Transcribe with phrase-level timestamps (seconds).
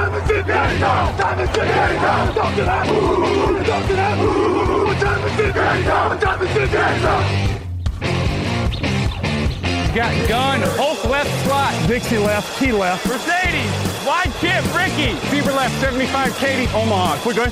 [0.00, 1.16] time is it now?
[1.18, 2.32] Time is it now?
[2.32, 2.86] Talk to that.
[3.66, 4.18] Talk to that.
[4.86, 6.72] What time is it?
[9.94, 11.74] Got gun, Hulk left slot.
[11.88, 13.06] Dixie left, T left.
[13.06, 13.72] Mercedes,
[14.06, 15.14] wide chip, Ricky.
[15.28, 17.18] Fever left, 75, Katie, Omaha.
[17.18, 17.50] Quick going.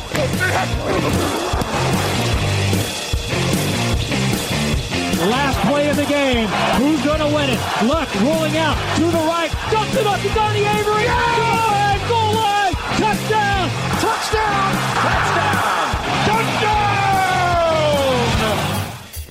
[5.28, 6.48] Last play of the game.
[6.78, 7.60] Who's going to win it?
[7.84, 9.50] Luck rolling out to the right.
[9.70, 11.04] Dumps it up to Donnie Avery.
[11.04, 11.87] Go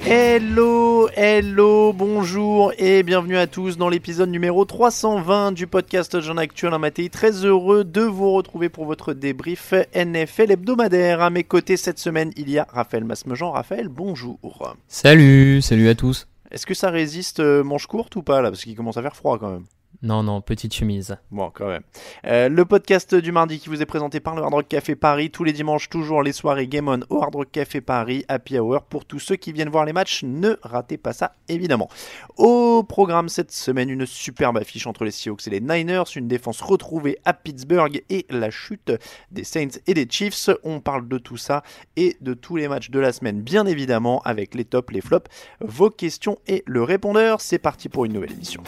[0.10, 6.74] Hello, hello, bonjour et bienvenue à tous dans l'épisode numéro 320 du podcast Jean Actuel
[6.74, 7.10] en Matéi.
[7.10, 11.22] Très heureux de vous retrouver pour votre débrief NFL hebdomadaire.
[11.22, 13.52] À mes côtés cette semaine, il y a Raphaël Masmejean.
[13.52, 14.40] Raphaël, bonjour.
[14.88, 16.28] Salut, salut à tous.
[16.52, 18.50] Est-ce que ça résiste euh, manche courte ou pas là?
[18.50, 19.66] Parce qu'il commence à faire froid quand même.
[20.04, 21.18] Non, non, petite chemise.
[21.32, 21.82] Bon, quand même.
[22.26, 25.32] Euh, le podcast du mardi qui vous est présenté par le Hard Rock Café Paris.
[25.32, 28.84] Tous les dimanches, toujours les soirées Game On au Hard Rock Café Paris, Happy Hour.
[28.84, 31.90] Pour tous ceux qui viennent voir les matchs, ne ratez pas ça, évidemment.
[32.38, 36.62] Au programme cette semaine, une superbe affiche entre les Seahawks et les Niners, une défense
[36.62, 38.92] retrouvée à Pittsburgh et la chute
[39.32, 40.50] des Saints et des Chiefs.
[40.64, 41.64] On parle de tout ça
[41.96, 45.30] et de tous les matchs de la semaine, bien évidemment, avec les tops, les flops,
[45.60, 47.42] vos questions et le répondeur.
[47.42, 48.62] C'est parti pour une nouvelle émission.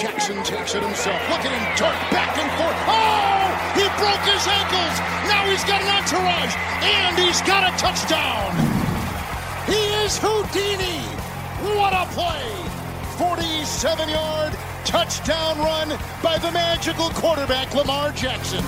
[0.00, 1.20] Jackson takes it himself.
[1.28, 2.80] Look at him dart back and forth.
[2.88, 3.52] Oh!
[3.76, 4.96] He broke his ankles.
[5.28, 6.56] Now he's got an entourage.
[6.80, 8.48] And he's got a touchdown.
[9.68, 11.04] He is Houdini.
[11.76, 12.48] What a play.
[13.18, 14.56] 47 yard
[14.86, 18.64] touchdown run by the magical quarterback, Lamar Jackson.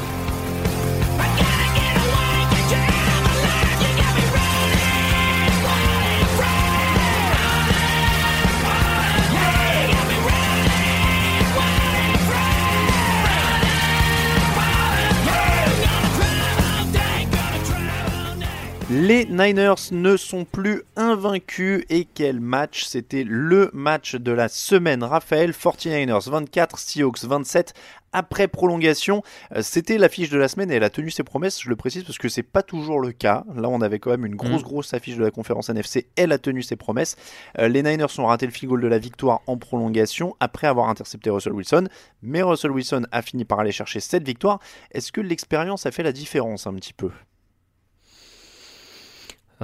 [18.90, 25.02] Les Niners ne sont plus invaincus et quel match C'était le match de la semaine.
[25.02, 27.72] Raphaël, 49ers 24, Seahawks 27
[28.12, 29.22] après prolongation.
[29.56, 32.02] Euh, C'était l'affiche de la semaine et elle a tenu ses promesses, je le précise
[32.04, 33.44] parce que c'est pas toujours le cas.
[33.54, 34.64] Là, on avait quand même une grosse, Mm.
[34.64, 36.08] grosse affiche de la conférence NFC.
[36.16, 37.16] Elle a tenu ses promesses.
[37.58, 40.88] Euh, les Niners ont raté le field goal de la victoire en prolongation après avoir
[40.90, 41.88] intercepté Russell Wilson.
[42.20, 44.58] Mais Russell Wilson a fini par aller chercher cette victoire.
[44.90, 47.10] Est-ce que l'expérience a fait la différence un petit peu?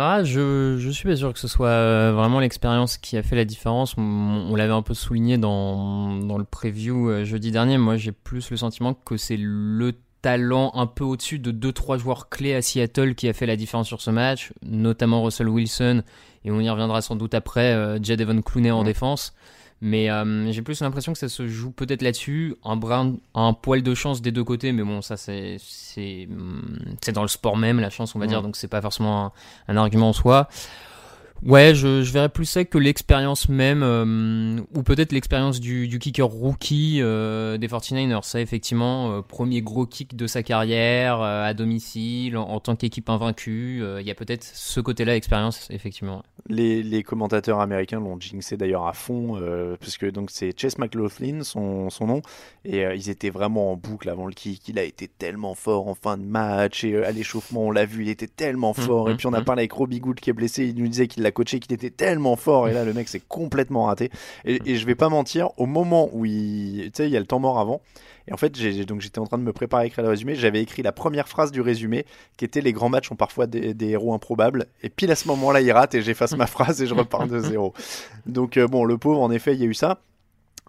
[0.00, 3.34] Ah, je, je suis pas sûr que ce soit euh, vraiment l'expérience qui a fait
[3.34, 3.96] la différence.
[3.98, 7.78] On, on l'avait un peu souligné dans, dans le preview euh, jeudi dernier.
[7.78, 12.28] Moi, j'ai plus le sentiment que c'est le talent un peu au-dessus de 2-3 joueurs
[12.28, 16.04] clés à Seattle qui a fait la différence sur ce match, notamment Russell Wilson,
[16.44, 19.34] et on y reviendra sans doute après, euh, Jed Evan Clooney en défense.
[19.80, 23.82] Mais euh, j'ai plus l'impression que ça se joue peut-être là-dessus, un brin, un poil
[23.82, 27.56] de chance des deux côtés, mais bon, ça c'est c'est hum, c'est dans le sport
[27.56, 29.32] même la chance, on va dire, donc c'est pas forcément un,
[29.68, 30.48] un argument en soi.
[31.44, 35.98] Ouais, je, je verrais plus ça que l'expérience même, euh, ou peut-être l'expérience du, du
[35.98, 38.24] kicker rookie euh, des 49ers.
[38.24, 43.08] Ça, effectivement, euh, premier gros kick de sa carrière, à domicile, en, en tant qu'équipe
[43.08, 43.82] invaincue.
[44.00, 46.22] Il y a peut-être ce côté-là, expérience, effectivement.
[46.48, 49.40] Les, les commentateurs américains l'ont jinxé d'ailleurs à fond,
[49.80, 52.22] puisque donc c'est Chase McLaughlin, son, son nom,
[52.64, 54.68] et ils étaient vraiment en boucle avant le kick.
[54.68, 58.02] Il a été tellement fort en fin de match, et à l'échauffement, on l'a vu,
[58.02, 59.06] il était tellement fort.
[59.06, 59.44] Mhm, et puis on a mhm.
[59.44, 61.90] parlé avec Robbie Gould qui est blessé, il nous disait qu'il l'a coaché qu'il était
[61.90, 64.10] tellement fort et là le mec s'est complètement raté.
[64.44, 67.58] Et, je vais pas mentir, au moment où il, il y a le temps mort
[67.58, 67.80] avant.
[68.26, 70.34] Et en fait, j'ai, donc j'étais en train de me préparer à écrire le résumé.
[70.34, 72.04] J'avais écrit la première phrase du résumé,
[72.36, 74.66] qui était les grands matchs ont parfois des, des héros improbables.
[74.82, 77.38] Et pile à ce moment-là, il rate et j'efface ma phrase et je repars de
[77.40, 77.72] zéro.
[78.26, 80.00] Donc euh, bon, le pauvre, en effet, il y a eu ça.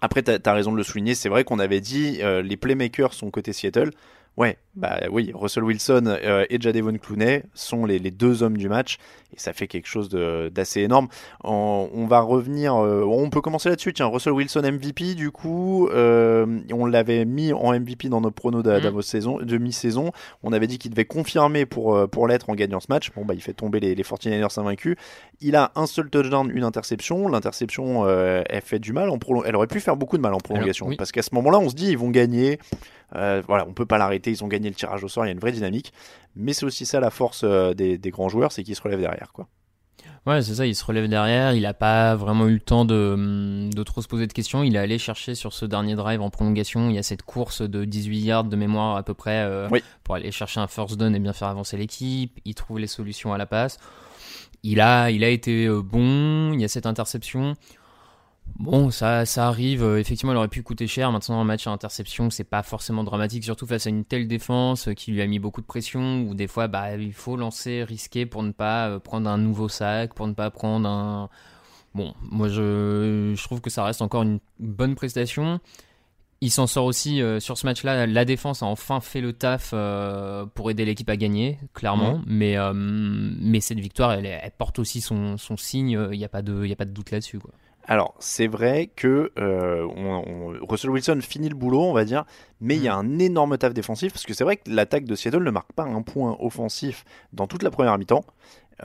[0.00, 1.14] Après, tu as, raison de le souligner.
[1.14, 3.90] C'est vrai qu'on avait dit euh, les playmakers sont côté Seattle.
[4.40, 8.70] Ouais, bah oui, Russell Wilson euh, et Jadevon Clooney sont les, les, deux hommes du
[8.70, 8.96] match
[9.34, 11.08] et ça fait quelque chose d'assez énorme.
[11.44, 13.92] On, on, va revenir, euh, on peut commencer là-dessus.
[13.92, 18.62] Tiens, Russell Wilson MVP, du coup, euh, on l'avait mis en MVP dans nos pronos
[18.62, 20.10] d'avant-saison, de mi-saison.
[20.42, 23.10] On avait dit qu'il devait confirmer pour, pour l'être en gagnant ce match.
[23.14, 24.96] Bon, bah, il fait tomber les, les 49ers invaincus.
[25.42, 27.28] Il a un seul touchdown, une interception.
[27.28, 29.10] L'interception, elle fait du mal.
[29.10, 30.96] En elle aurait pu faire beaucoup de mal en prolongation Alors, oui.
[30.96, 32.58] parce qu'à ce moment-là, on se dit ils vont gagner.
[33.16, 34.30] Euh, voilà, on peut pas l'arrêter.
[34.30, 35.24] Ils ont gagné le tirage au sort.
[35.24, 35.92] Il y a une vraie dynamique.
[36.36, 39.00] Mais c'est aussi ça la force euh, des, des, grands joueurs, c'est qu'ils se relèvent
[39.00, 39.48] derrière, quoi.
[40.26, 40.66] Ouais, c'est ça.
[40.66, 41.54] Il se relève derrière.
[41.54, 44.62] Il a pas vraiment eu le temps de, de trop se poser de questions.
[44.62, 46.90] Il est allé chercher sur ce dernier drive en prolongation.
[46.90, 49.82] Il y a cette course de 18 yards de mémoire à peu près euh, oui.
[50.04, 52.38] pour aller chercher un first down et bien faire avancer l'équipe.
[52.44, 53.78] Il trouve les solutions à la passe.
[54.62, 56.52] Il a, il a été euh, bon.
[56.52, 57.54] Il y a cette interception.
[58.58, 59.82] Bon, ça, ça arrive.
[59.82, 61.10] Euh, effectivement, il aurait pu coûter cher.
[61.12, 64.88] Maintenant, un match à interception, c'est pas forcément dramatique, surtout face à une telle défense
[64.88, 66.22] euh, qui lui a mis beaucoup de pression.
[66.22, 69.68] Ou des fois, bah, il faut lancer, risquer pour ne pas euh, prendre un nouveau
[69.68, 71.28] sac, pour ne pas prendre un.
[71.94, 75.60] Bon, moi, je, je trouve que ça reste encore une bonne prestation.
[76.42, 78.06] Il s'en sort aussi euh, sur ce match-là.
[78.06, 82.18] La défense a enfin fait le taf euh, pour aider l'équipe à gagner, clairement.
[82.18, 82.24] Mmh.
[82.28, 85.90] Mais, euh, mais cette victoire, elle, elle porte aussi son, son signe.
[86.12, 87.38] Il n'y a, pas de, y a pas de doute là-dessus.
[87.38, 87.50] Quoi.
[87.84, 92.24] Alors, c'est vrai que euh, on, on, Russell Wilson finit le boulot, on va dire,
[92.60, 95.14] mais il y a un énorme taf défensif parce que c'est vrai que l'attaque de
[95.14, 98.24] Seattle ne marque pas un point offensif dans toute la première mi-temps.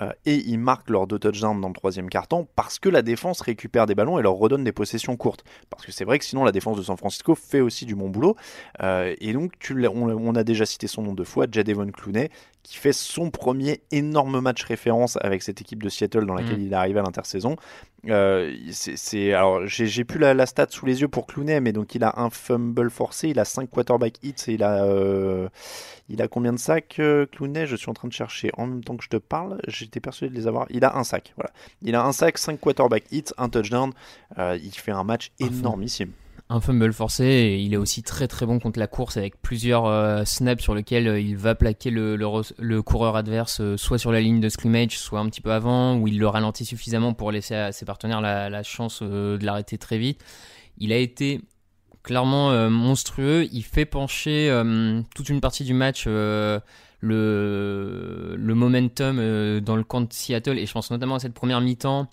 [0.01, 3.41] Euh, et ils marquent leurs deux touchdowns dans le troisième carton parce que la défense
[3.41, 5.43] récupère des ballons et leur redonne des possessions courtes.
[5.69, 8.09] Parce que c'est vrai que sinon la défense de San Francisco fait aussi du bon
[8.09, 8.35] boulot.
[8.81, 12.29] Euh, et donc tu on, on, a déjà cité son nom deux fois, Jadevon Clooney,
[12.63, 16.63] qui fait son premier énorme match référence avec cette équipe de Seattle dans laquelle mmh.
[16.63, 17.55] il est arrivé à l'intersaison.
[18.07, 21.95] Euh, c'est, alors j'ai, plus la, la, stat sous les yeux pour Clooney, mais donc
[21.95, 24.85] il a un fumble forcé, il a 5 quarterback hits et il a,
[26.07, 28.95] il a combien de sacs euh, Je suis en train de chercher en même temps
[28.95, 29.59] que je te parle.
[29.67, 30.67] J'étais persuadé de les avoir.
[30.69, 31.51] Il a un sac, voilà.
[31.81, 33.91] Il a un sac, 5 quarterback hits, un touchdown.
[34.37, 36.11] Euh, il fait un match énormissime
[36.47, 39.87] un fumble forcé et il est aussi très très bon contre la course avec plusieurs
[39.87, 42.27] euh, snaps sur lesquels euh, il va plaquer le, le,
[42.59, 46.07] le coureur adverse soit sur la ligne de scrimmage soit un petit peu avant où
[46.07, 49.97] il le ralentit suffisamment pour laisser à ses partenaires la, la chance de l'arrêter très
[49.97, 50.23] vite
[50.77, 51.41] il a été
[52.05, 53.47] clairement euh, monstrueux.
[53.51, 56.61] Il fait pencher euh, toute une partie du match le,
[57.01, 59.17] le momentum
[59.59, 60.57] dans le camp de Seattle.
[60.57, 62.07] Et je pense notamment à cette première mi-temps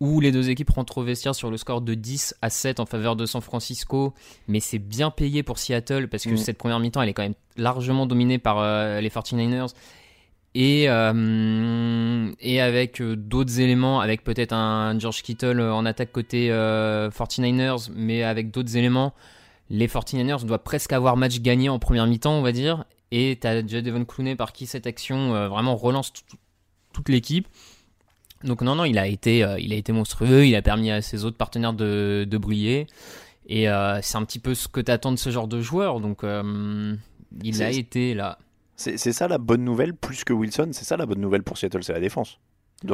[0.00, 2.86] où les deux équipes rentrent au vestiaire sur le score de 10 à 7 en
[2.86, 4.14] faveur de San Francisco,
[4.46, 6.36] mais c'est bien payé pour Seattle parce que mmh.
[6.36, 9.72] cette première mi-temps elle est quand même largement dominée par euh, les 49ers
[10.60, 16.48] et, euh, et avec euh, d'autres éléments, avec peut-être un George Kittle en attaque côté
[16.48, 19.14] 49ers, mais avec d'autres éléments,
[19.70, 23.46] les 49ers doivent presque avoir match gagné en première mi-temps, on va dire, et tu
[23.46, 26.12] as Devon Clooney par qui cette action vraiment relance
[26.92, 27.46] toute l'équipe.
[28.44, 30.46] Donc non, non, il a été, euh, il a été monstrueux.
[30.46, 32.86] Il a permis à ses autres partenaires de, de briller.
[33.46, 36.00] Et euh, c'est un petit peu ce que t'attends de ce genre de joueur.
[36.00, 36.94] Donc euh,
[37.42, 38.38] il a été là.
[38.78, 40.68] C'est ça la bonne nouvelle, plus que Wilson.
[40.72, 42.38] C'est ça la bonne nouvelle pour Seattle, c'est la défense.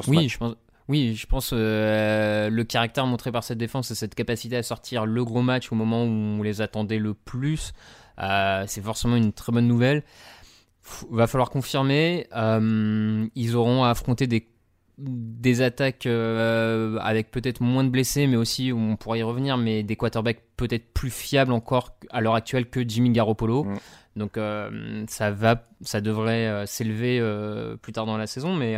[0.08, 0.32] Oui, match.
[0.32, 0.56] je pense.
[0.88, 5.06] Oui, je pense euh, le caractère montré par cette défense et cette capacité à sortir
[5.06, 7.72] le gros match au moment où on les attendait le plus,
[8.20, 10.02] euh, c'est forcément une très bonne nouvelle.
[10.82, 12.26] F va falloir confirmer.
[12.36, 14.48] Euh, ils auront à affronter des
[14.96, 19.96] des attaques avec peut-être moins de blessés, mais aussi, on pourrait y revenir, mais des
[19.96, 23.64] quarterbacks peut-être plus fiables encore à l'heure actuelle que Jimmy Garoppolo.
[23.64, 23.78] Mmh.
[24.16, 28.76] Donc euh, ça, va, ça devrait euh, s'élever euh, plus tard dans la saison, mais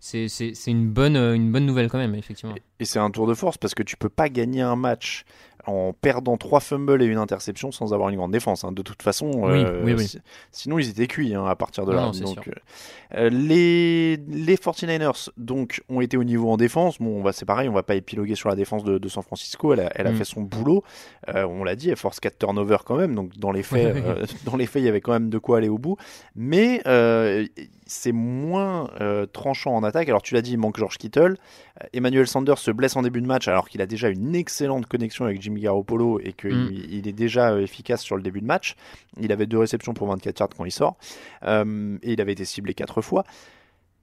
[0.00, 2.54] c'est une bonne, une bonne nouvelle quand même, effectivement.
[2.82, 5.24] Et, c'est un tour de force parce que tu peux pas gagner un match
[5.66, 8.64] en perdant trois fumbles et une interception sans avoir une grande défense.
[8.64, 8.72] Hein.
[8.72, 10.08] De toute façon, oui, euh, oui, oui.
[10.08, 10.18] Si,
[10.50, 12.06] sinon ils étaient cuits hein, à partir de là.
[12.06, 12.50] Non, donc,
[13.14, 16.98] euh, les, les 49ers donc, ont été au niveau en défense.
[16.98, 19.72] Bon, c'est pareil, on va pas épiloguer sur la défense de, de San Francisco.
[19.72, 20.16] Elle a, elle a mm.
[20.16, 20.82] fait son boulot.
[21.28, 23.14] Euh, on l'a dit, elle force 4 turnovers quand même.
[23.14, 25.58] Donc dans les faits, euh, dans les faits, il y avait quand même de quoi
[25.58, 25.96] aller au bout.
[26.34, 27.46] Mais euh,
[27.92, 30.08] c'est moins euh, tranchant en attaque.
[30.08, 31.36] Alors tu l'as dit, il manque George Kittle.
[31.80, 34.86] Euh, Emmanuel Sanders se blesse en début de match alors qu'il a déjà une excellente
[34.86, 36.70] connexion avec Jimmy Garoppolo et qu'il mm.
[36.90, 38.76] il est déjà euh, efficace sur le début de match.
[39.20, 40.96] Il avait deux réceptions pour 24 yards quand il sort.
[41.44, 43.24] Euh, et il avait été ciblé quatre fois.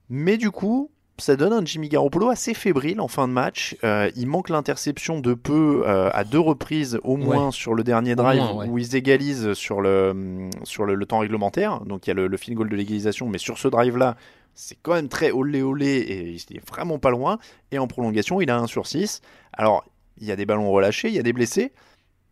[0.08, 3.76] Mais du coup, ça donne un Jimmy Garoppolo assez fébrile en fin de match.
[3.84, 8.16] Euh, il manque l'interception de peu euh, à deux reprises au moins sur le dernier
[8.16, 11.80] drive où ils égalisent sur le, sur le, temps réglementaire.
[11.80, 14.16] Donc il y a le, le field goal de l'égalisation, mais sur ce drive-là,
[14.54, 17.38] c'est quand même très olé olé et il est vraiment pas loin.
[17.70, 19.22] Et en prolongation, il a 1 sur 6.
[19.52, 19.84] Alors,
[20.18, 21.72] il y a des ballons relâchés, il y a des blessés,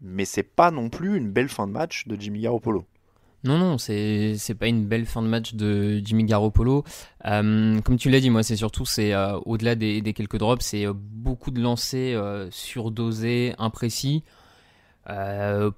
[0.00, 2.84] mais c'est pas non plus une belle fin de match de Jimmy Garoppolo.
[3.44, 6.84] Non, non, c'est pas une belle fin de match de Jimmy Garoppolo.
[7.25, 10.87] Euh, comme tu l'as dit, moi, c'est surtout, c'est euh, au-delà des, quelques drops, c'est
[10.87, 14.25] euh, beaucoup de lancers surdosés, imprécis.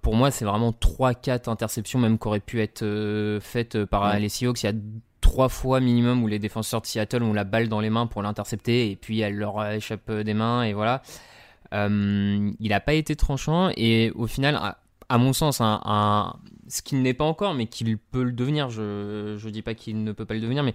[0.01, 4.63] pour moi, c'est vraiment 3-4 interceptions, même qui auraient pu être faites par les Seahawks.
[4.63, 4.75] Il y a
[5.31, 8.21] trois fois minimum où les défenseurs de Seattle ont la balle dans les mains pour
[8.23, 11.03] l'intercepter, et puis elle leur échappe des mains, et voilà.
[11.73, 14.59] il n'a pas été tranchant, et au final,
[15.09, 16.35] à, mon sens, un
[16.71, 18.71] ce qu'il n'est pas encore, mais qu'il peut le devenir.
[18.71, 20.75] Je ne dis pas qu'il ne peut pas le devenir, mais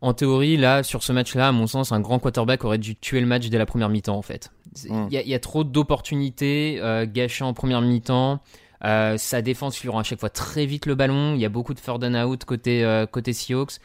[0.00, 3.20] en théorie, là, sur ce match-là, à mon sens, un grand quarterback aurait dû tuer
[3.20, 4.52] le match dès la première mi-temps, en fait.
[4.86, 8.40] Il y, a trop d'opportunités euh, gâchées en première mi-temps.
[8.84, 11.34] Euh, sa défense lui rend à chaque fois très vite le ballon.
[11.34, 13.78] Il y a beaucoup de third and out côté, euh, côté Seahawks.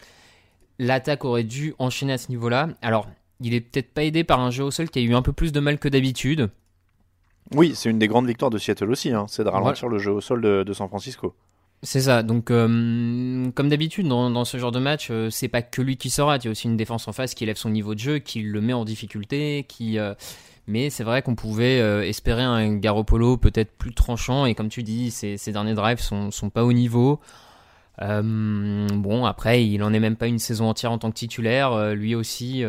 [0.77, 2.69] L'attaque aurait dû enchaîner à ce niveau-là.
[2.81, 3.07] Alors,
[3.41, 5.33] il est peut-être pas aidé par un jeu au sol qui a eu un peu
[5.33, 6.49] plus de mal que d'habitude.
[7.55, 9.25] Oui, c'est une des grandes victoires de Seattle aussi, hein.
[9.27, 11.33] c'est de ralentir le jeu au sol de, San Francisco.
[11.81, 15.81] C'est ça, donc euh, comme d'habitude dans, ce genre de match, euh, c'est pas que
[15.81, 17.95] lui qui sera, il y a aussi une défense en face qui élève son niveau
[17.95, 19.97] de jeu, qui le met en difficulté, qui...
[19.97, 20.13] Euh,
[20.69, 25.11] mais c'est vrai qu'on pouvait espérer un Garoppolo peut-être plus tranchant, et comme tu dis,
[25.11, 27.19] ces, derniers drives sont, sont pas au niveau.
[27.99, 31.93] bon, après, il en est même pas une saison entière en tant que titulaire.
[31.95, 32.63] lui aussi,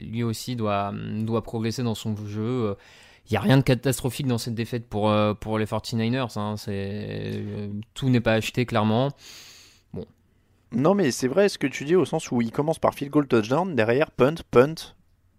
[0.00, 2.76] lui aussi doit, doit progresser dans son jeu
[3.28, 6.38] il n'y a rien de catastrophique dans cette défaite pour, euh, pour les 49ers.
[6.38, 6.54] Hein.
[6.68, 9.10] Euh, tout n'est pas acheté, clairement.
[10.72, 13.10] Non, mais c'est vrai ce que tu dis au sens où il commence par field
[13.10, 14.94] goal touchdown, derrière punt, punt,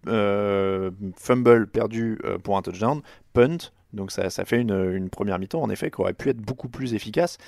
[0.06, 3.00] euh, fumble perdu pour un touchdown,
[3.32, 6.40] punt, donc ça, ça fait une, une première mi-temps en effet qui aurait pu être
[6.40, 7.38] beaucoup plus efficace.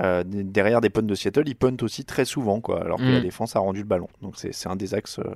[0.00, 3.20] Euh, derrière des punts de Seattle, ils puntent aussi très souvent, quoi, alors que la
[3.20, 3.22] mm.
[3.22, 4.08] défense a rendu le ballon.
[4.20, 5.34] Donc c'est un des axes, euh,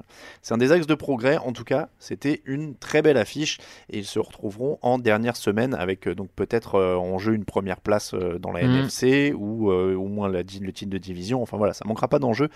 [0.50, 1.38] un des axes de progrès.
[1.38, 3.58] En tout cas, c'était une très belle affiche
[3.88, 7.80] et ils se retrouveront en dernière semaine avec euh, donc peut-être en jeu une première
[7.80, 8.70] place dans la mm.
[8.70, 11.42] NFC ou au moins la, le titre de division.
[11.42, 12.48] Enfin voilà, ça manquera pas d'enjeu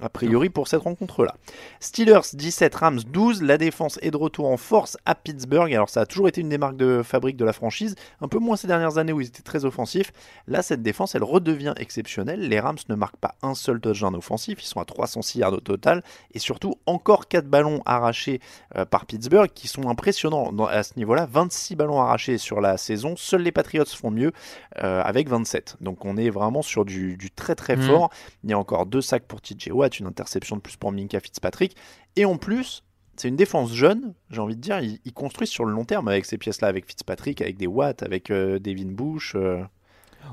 [0.00, 1.34] a priori pour cette rencontre-là.
[1.80, 5.72] Steelers 17, Rams 12, la défense est de retour en force à Pittsburgh.
[5.74, 8.38] Alors ça a toujours été une des marques de fabrique de la franchise, un peu
[8.38, 10.12] moins ces dernières années où ils étaient très offensifs.
[10.46, 12.48] Là, cette défense, elle redevient exceptionnelle.
[12.48, 15.60] Les Rams ne marquent pas un seul touchdown offensif, ils sont à 306 yards au
[15.60, 16.02] total,
[16.34, 18.40] et surtout encore 4 ballons arrachés
[18.76, 21.26] euh, par Pittsburgh qui sont impressionnants à ce niveau-là.
[21.30, 24.32] 26 ballons arrachés sur la saison, seuls les Patriots font mieux
[24.82, 25.76] euh, avec 27.
[25.80, 27.82] Donc on est vraiment sur du, très très mmh.
[27.82, 28.10] fort.
[28.44, 31.20] Il y a encore deux sacs pour TJ Watt une interception de plus pour Minka
[31.20, 31.76] Fitzpatrick.
[32.16, 32.82] Et en plus,
[33.16, 34.80] c'est une défense jeune, j'ai envie de dire.
[34.80, 38.30] Ils, construisent sur le long terme avec ces pièces-là, avec Fitzpatrick, avec des Watt, avec
[38.30, 39.34] euh, Devin Bush.
[39.36, 39.62] Euh.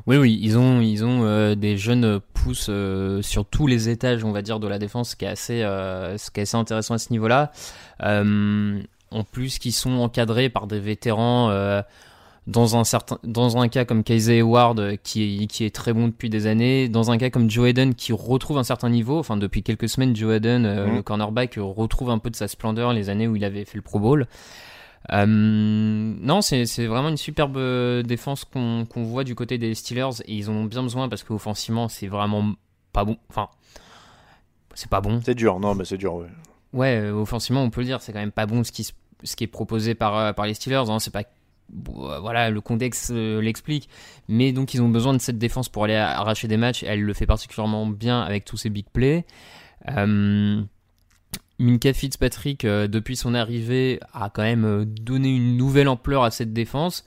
[0.05, 2.69] Oui, oui, ils ont, ils ont euh, des jeunes pousses
[3.21, 5.55] sur tous les étages, on va dire, de la défense, ce qui est assez,
[6.33, 7.51] qui est assez intéressant à ce niveau-là.
[7.99, 11.83] en plus, qui sont encadrés par des vétérans
[12.47, 15.91] dans un, certain, dans un cas comme Casey Hayward euh, qui est, qui est très
[15.91, 19.19] bon depuis des années, dans un cas comme Joe Eden qui retrouve un certain niveau,
[19.19, 20.95] enfin depuis quelques semaines Joe Eden, euh, mhm.
[20.95, 23.81] le cornerback, retrouve un peu de sa splendeur les années où il avait fait le
[23.81, 24.27] Pro Bowl.
[25.11, 27.59] Euh, non, c'est vraiment une superbe
[28.03, 31.89] défense qu'on voit du côté des Steelers et ils en ont bien besoin parce qu'offensivement
[31.89, 32.53] c'est vraiment
[32.93, 33.17] pas bon.
[33.29, 33.49] Enfin,
[34.73, 35.19] c'est pas bon.
[35.23, 36.27] C'est dur, non mais c'est dur, ouais.
[36.73, 38.87] Ouais, offensivement on peut le dire, c'est quand même pas bon ce qui,
[39.23, 40.89] ce qui est proposé par, par les Steelers.
[40.89, 40.99] Hein.
[40.99, 41.23] C'est pas
[41.73, 43.89] euh, voilà, le contexte euh, l'explique.
[44.27, 46.83] Mais donc, ils ont besoin de cette défense pour aller arracher des matchs.
[46.83, 49.25] Elle le fait particulièrement bien avec tous ses big plays.
[49.89, 50.61] Euh,
[51.59, 57.03] Minka Fitzpatrick, depuis son arrivée, a quand même donné une nouvelle ampleur à cette défense.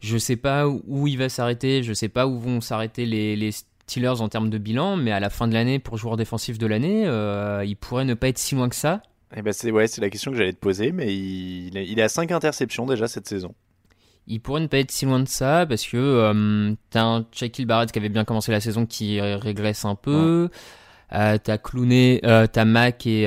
[0.00, 3.50] Je sais pas où il va s'arrêter, je sais pas où vont s'arrêter les,
[3.86, 6.66] Steelers en termes de bilan, mais à la fin de l'année, pour joueur défensif de
[6.66, 7.02] l'année,
[7.64, 9.02] il pourrait ne pas être si loin que ça.
[9.36, 12.08] Eh ben c'est ouais, la question que j'allais te poser, mais il, il est à
[12.08, 13.54] 5 interceptions déjà cette saison
[14.26, 17.66] il pourrait ne pas être si loin de ça parce que euh, t'as un Shaquille
[17.66, 20.50] Barrett qui avait bien commencé la saison qui régresse un peu.
[21.12, 23.26] Euh, t'as Clooney, euh, t'as Mac et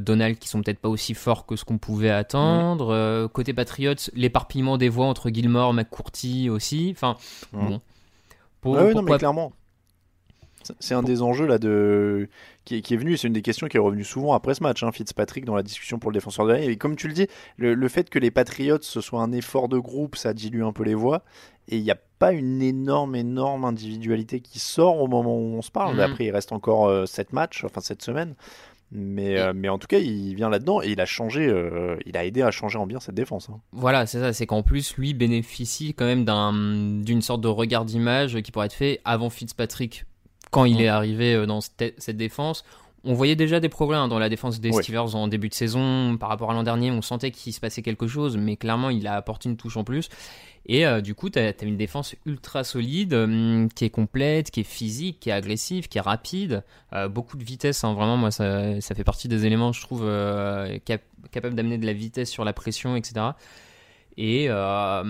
[0.00, 2.92] Donald qui sont peut-être pas aussi forts que ce qu'on pouvait attendre.
[2.92, 6.90] Euh, côté Patriots, l'éparpillement des voix entre Gilmore, McCourty aussi.
[6.94, 7.16] Enfin,
[7.52, 7.80] bon.
[8.60, 9.52] Pour, ah non, mais clairement.
[10.80, 12.28] C'est un des enjeux là de
[12.64, 14.90] qui, est venu, c'est une des questions qui est revenue souvent après ce match, hein,
[14.92, 16.66] Fitzpatrick dans la discussion pour le défenseur de l'année.
[16.68, 19.78] Et comme tu le dis, le, fait que les Patriots ce soit un effort de
[19.78, 21.22] groupe, ça dilue un peu les voix.
[21.68, 25.62] Et il n'y a pas une énorme, énorme individualité qui sort au moment où on
[25.62, 25.94] se parle.
[25.94, 26.00] Mhm.
[26.00, 28.34] Après, il reste encore 7 euh, matchs, enfin cette semaine.
[28.96, 32.16] Mais, euh, mais en tout cas, il vient là-dedans et il a changé, euh, il
[32.16, 33.48] a aidé à changer en bien cette défense.
[33.50, 33.60] hein.
[33.72, 37.84] Voilà, c'est ça, c'est qu'en plus, lui bénéficie quand même d'un- d'une sorte de regard
[37.84, 40.04] d'image qui pourrait être fait avant Fitzpatrick,
[40.54, 40.80] quand il Mm.
[40.80, 42.64] est arrivé euh, dans cette, défense.
[43.06, 44.82] On voyait déjà des progrès hein, dans la défense des Oui.
[44.82, 46.90] Steelers en début de saison par rapport à l'an dernier.
[46.90, 49.84] On sentait qu'il se passait quelque chose, mais clairement, il a apporté une touche en
[49.84, 50.08] plus.
[50.66, 54.60] Et euh, du coup, tu as, une défense ultra solide, hum, qui est complète, qui
[54.60, 56.62] est physique, qui est agressive, qui est rapide.
[56.94, 60.04] Euh, beaucoup de vitesse, hein, vraiment, moi, ça, ça fait partie des éléments, je trouve,
[60.04, 63.26] euh, cap- capables d'amener de la vitesse sur la pression, etc.
[64.16, 65.04] Et, euh,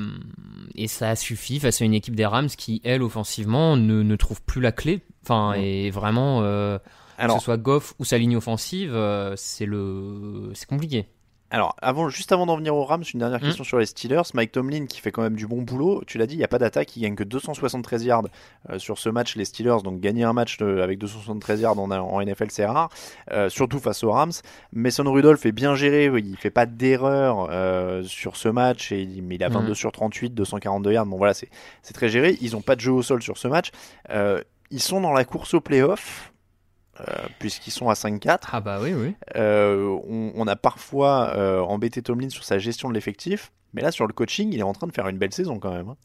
[0.75, 4.43] et ça suffit face à une équipe des Rams qui, elle, offensivement, ne, ne trouve
[4.43, 5.03] plus la clé.
[5.23, 6.79] Enfin, et vraiment, euh,
[7.19, 11.07] Alors, que ce soit Goff ou sa ligne offensive, euh, c'est le, c'est compliqué.
[11.55, 13.45] Alors avant, juste avant d'en venir aux Rams, une dernière Mm.
[13.45, 14.23] question sur les Steelers.
[14.35, 16.03] Mike Tomlin qui fait quand même du bon boulot.
[16.07, 18.25] Tu l'as dit, il n'y a pas d'attaque, il gagne que 273 yards
[18.71, 19.37] euh, sur ce match.
[19.37, 22.89] Les Steelers, donc gagner un match euh, avec 273 yards en, en NFL, c'est rare,
[23.31, 24.33] euh, surtout face aux Rams.
[24.73, 29.03] Mason Rudolph est bien géré, oui, il fait pas d'erreur euh, sur ce match, et,
[29.03, 29.75] il- mais il a 22 Mhm.
[29.75, 31.07] sur 38, 242 yards.
[31.07, 31.49] Bon voilà, c'est
[31.95, 32.37] très géré.
[32.41, 33.71] Ils n'ont pas de jeu au sol sur ce match.
[34.71, 36.33] Ils sont dans la course au playoff.
[37.01, 37.05] Euh,
[37.39, 38.39] puisqu'ils sont à 5-4.
[38.53, 39.15] Ah bah oui, oui.
[39.37, 43.91] Euh, on, on a parfois euh, embêté Tomlin sur sa gestion de l'effectif, mais là
[43.91, 45.89] sur le coaching, il est en train de faire une belle saison quand même.
[45.91, 45.97] hein.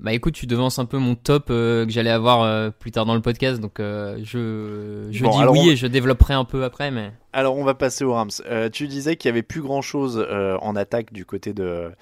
[0.00, 3.20] Bah écoute, tu devances un peu mon top que j'allais avoir plus tard dans le
[3.22, 7.12] podcast, donc je, je Bon, dis oui on- et je développerai un peu après, mais
[7.32, 8.30] Alors on va passer aux Rams.
[8.72, 10.26] Tu disais qu'il y avait plus grand chose
[10.60, 11.92] en attaque du côté de,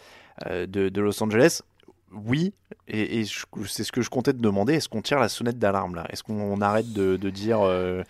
[0.51, 1.61] de, de Los Angeles.
[2.15, 2.53] Oui,
[2.89, 3.25] et,
[3.67, 4.75] c'est ce que je comptais te demander.
[4.75, 6.07] Est-ce qu'on tire la sonnette d'alarme là?
[6.11, 8.03] Est-ce qu'on arrête de, de dire euh,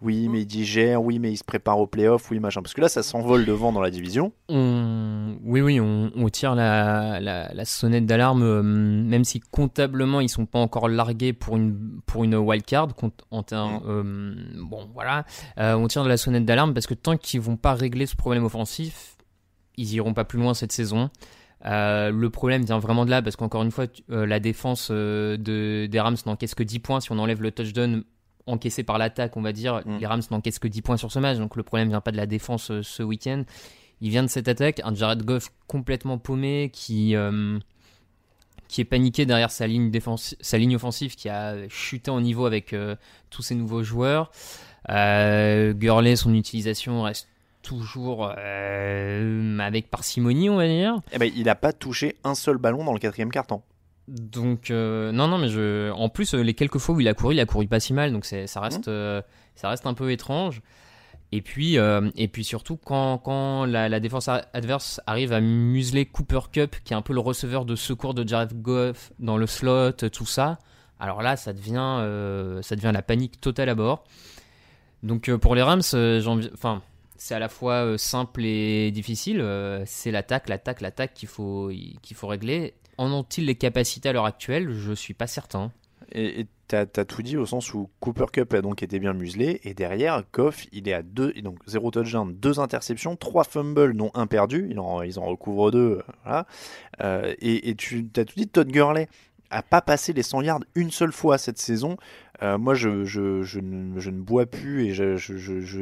[0.00, 2.62] oui, mais il digère, oui, mais il se prépare au playoff, oui, machin?
[2.62, 4.32] Parce que là, ça s'envole devant dans la division.
[4.48, 10.20] on, oui, oui, on, on tire la, la, la sonnette d'alarme, euh, même si comptablement
[10.20, 12.94] ils sont pas encore largués pour une pour une wild card.
[12.94, 15.24] compte- En termes, euh, bon, voilà,
[15.56, 19.16] on tire la sonnette d'alarme parce que tant qu'ils vont pas régler ce problème offensif,
[19.76, 21.10] ils iront pas plus loin cette saison.
[21.66, 25.36] Euh, le problème vient vraiment de là parce qu'encore une fois, euh, la défense euh,
[25.36, 28.04] de, des Rams n'encaisse que 10 points si on enlève le touchdown
[28.46, 29.82] encaissé par l'attaque, on va dire.
[29.84, 29.98] Mm.
[29.98, 32.16] Les Rams n'encaissent que 10 points sur ce match, donc le problème vient pas de
[32.16, 33.44] la défense ce week-end.
[34.00, 37.16] Il vient de cette attaque, un Jared Goff complètement paumé qui,
[38.68, 42.46] qui est paniqué derrière sa ligne, défense, sa ligne offensive qui a chuté en niveau
[42.46, 42.74] avec
[43.28, 44.30] tous ces nouveaux joueurs.
[44.90, 47.28] Euh, Gurley, son utilisation reste
[47.68, 51.00] toujours euh, avec parcimonie, on va dire.
[51.12, 53.62] Eh ben, il n'a pas touché un seul ballon dans le quatrième quart-temps.
[54.08, 57.12] Donc euh, non non mais je en plus euh, les quelques fois où il a
[57.12, 59.20] couru il a couru pas si mal donc c'est ça reste euh,
[59.54, 60.62] ça reste un peu étrange
[61.30, 66.40] et puis et puis surtout quand, quand la, la défense adverse arrive à museler Cooper
[66.50, 69.92] Cup qui est un peu le receveur de secours de Jared Goff dans le slot
[69.92, 70.58] tout ça
[70.98, 72.00] alors là ça devient
[72.62, 74.04] ça devient la panique totale à bord
[75.02, 76.80] donc pour les Rams j'ai envie- enfin
[77.18, 79.40] c'est à la fois euh, simple et difficile.
[79.40, 81.70] euh, c'est l'attaque, l'attaque, l'attaque qu'il faut,
[82.02, 82.74] qu'il faut régler.
[82.96, 84.72] En ont-ils les capacités à l'heure actuelle?
[84.72, 85.70] Je suis pas certain.
[86.12, 89.60] Et tu as, tout dit au sens où Cooper Cup a donc été bien muselé.
[89.64, 94.10] Et derrière, Goff, il est à deux, donc zéro touchdown, deux interceptions, trois fumbles, dont
[94.14, 94.68] un perdu.
[94.70, 95.98] Il en, ils en recouvrent deux.
[95.98, 96.46] euh, Voilà.
[97.02, 99.08] Euh, et, et tu as tout dit, Todd Gurley
[99.50, 101.96] a pas passé les 100 yards une seule fois cette saison.
[102.42, 105.16] Euh, moi, je, je, je, ne, je ne bois plus et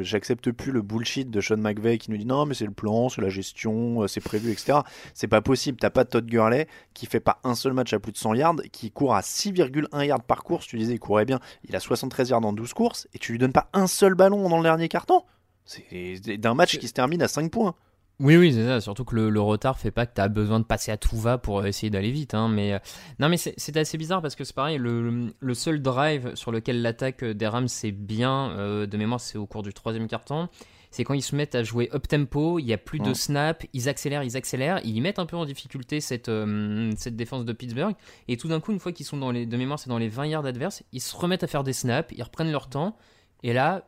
[0.03, 3.09] j'accepte plus le bullshit de Sean McVay qui nous dit non, mais c'est le plan,
[3.09, 4.79] c'est la gestion, euh, c'est prévu, etc.
[5.13, 5.77] C'est pas possible.
[5.79, 8.55] T'as pas Todd Gurley qui fait pas un seul match à plus de 100 yards,
[8.71, 10.65] qui court à 6,1 yards par course.
[10.65, 11.39] Tu disais, il courait bien.
[11.67, 14.49] Il a 73 yards en 12 courses et tu lui donnes pas un seul ballon
[14.49, 15.21] dans le dernier carton.
[15.65, 17.75] C'est d'un match qui se termine à 5 points.
[18.19, 18.81] Oui, oui, c'est ça.
[18.81, 21.17] Surtout que le, le retard fait pas que tu as besoin de passer à tout
[21.17, 22.33] va pour essayer d'aller vite.
[22.33, 22.79] hein, mais euh,
[23.19, 24.79] non, mais c'est assez bizarre parce que c'est pareil.
[24.79, 29.37] Le, le seul drive sur lequel l'attaque des Rams c'est bien euh, de mémoire, c'est
[29.37, 30.49] au cours du troisième quart-temps.
[30.89, 33.67] C'est quand ils se mettent à jouer up tempo, il y a plus de snaps,
[33.73, 37.53] ils accélèrent, ils accélèrent, ils mettent un peu en difficulté cette, euh, cette défense de
[37.53, 37.93] Pittsburgh.
[38.29, 40.07] Et tout d'un coup, une fois qu'ils sont dans les, de mémoire, c'est dans les
[40.07, 42.97] 20 yards adverses, ils se remettent à faire des snaps, ils reprennent leur temps.
[43.43, 43.87] Et là,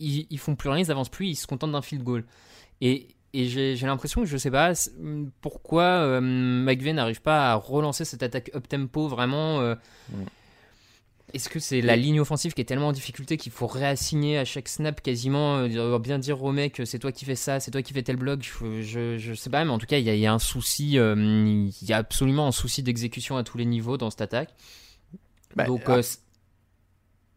[0.00, 2.24] ils, ils font plus rien, ils avancent plus, ils se contentent d'un field goal.
[2.80, 4.72] Et, et j'ai l'impression que je sais pas
[5.40, 9.60] pourquoi euh, McVay n'arrive pas à relancer cette attaque up tempo vraiment.
[9.60, 9.74] euh,
[10.10, 10.22] Mm.
[11.34, 14.46] Est-ce que c'est la ligne offensive qui est tellement en difficulté qu'il faut réassigner à
[14.46, 17.70] chaque snap quasiment, euh, dire- bien dire au mec c'est toi qui fais ça, c'est
[17.70, 20.04] toi qui fais tel bloc, je, je, je sais pas, mais en tout cas il
[20.06, 23.36] y, a- il y a un souci, euh, il y a absolument un souci d'exécution
[23.36, 24.54] à tous les niveaux dans cette attaque.
[25.54, 26.02] Bah, Donc ah, euh,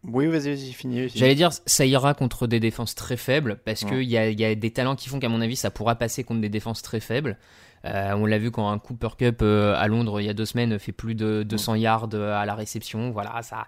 [0.03, 1.09] oui, vas-y, vas-y, finis.
[1.13, 3.89] J'allais dire, ça ira contre des défenses très faibles, parce Ouais.
[3.89, 5.95] qu'il y a, il y a des talents qui font qu'à mon avis, ça pourra
[5.95, 7.37] passer contre des défenses très faibles.
[7.85, 10.45] Euh, on l'a vu quand un Cooper Cup euh, à Londres il y a deux
[10.45, 13.09] semaines fait plus de 200 yards euh, à la réception.
[13.09, 13.65] Voilà, ça,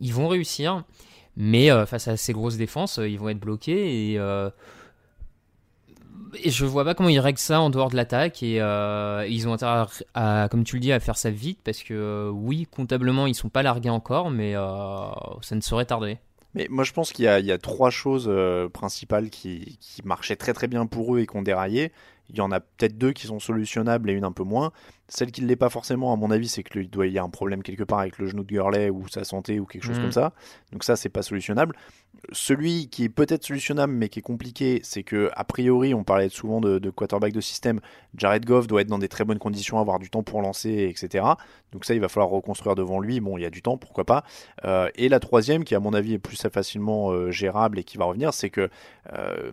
[0.00, 0.82] ils vont réussir.
[1.36, 4.18] Mais euh, face à ces grosses défenses, ils vont être bloqués et,
[6.42, 9.52] et je vois pas comment ils règlent ça en dehors de l'attaque et ils ont
[9.52, 13.34] intérêt à, comme tu le dis, à faire ça vite parce que oui, comptablement, ils
[13.34, 16.18] sont pas largués encore, mais ça ne saurait tarder.
[16.54, 18.30] Mais moi, je pense qu'il y, a trois choses
[18.72, 21.92] principales qui, qui, marchaient très très bien pour eux et qui ont déraillé.
[22.30, 24.72] Il y en a peut-être deux qui sont solutionnables et une un peu moins.
[25.08, 27.30] Celle qui ne l'est pas forcément, à mon avis, c'est qu'il doit y avoir un
[27.30, 30.02] problème quelque part avec le genou de Gurley ou sa santé ou quelque chose mmh.
[30.02, 30.32] comme ça.
[30.72, 31.76] Donc ça, c'est pas solutionnable.
[32.32, 36.28] Celui qui est peut-être solutionnable mais qui est compliqué, c'est que a priori, on parlait
[36.28, 37.80] souvent de, de, quarterback de système.
[38.16, 41.24] Jared Goff doit être dans des très bonnes conditions, avoir du temps pour lancer, etc.
[41.72, 43.20] Donc ça, il va falloir reconstruire devant lui.
[43.20, 44.24] Bon, il y a du temps, pourquoi pas.
[44.64, 47.98] Euh, et la troisième, qui à mon avis est plus facilement euh, gérable et qui
[47.98, 48.70] va revenir, c'est que
[49.12, 49.52] euh,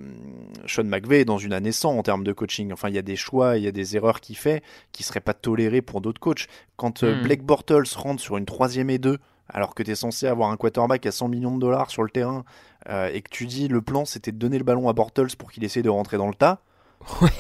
[0.66, 2.72] Sean McVay est dans une année sans en termes de coaching.
[2.72, 4.64] Enfin, il y a des choix, il y a des erreurs qu'il fait
[4.94, 6.48] qui seraient pas toléré pour d'autres coachs.
[6.76, 7.24] Quand euh, hmm.
[7.24, 10.58] Blake Bortles rentre sur une troisième et deux, alors que tu es censé avoir un
[10.58, 12.44] quarterback à 100 millions de dollars sur le terrain,
[12.90, 15.52] euh, et que tu dis le plan c'était de donner le ballon à Bortles pour
[15.52, 16.60] qu'il essaie de rentrer dans le tas,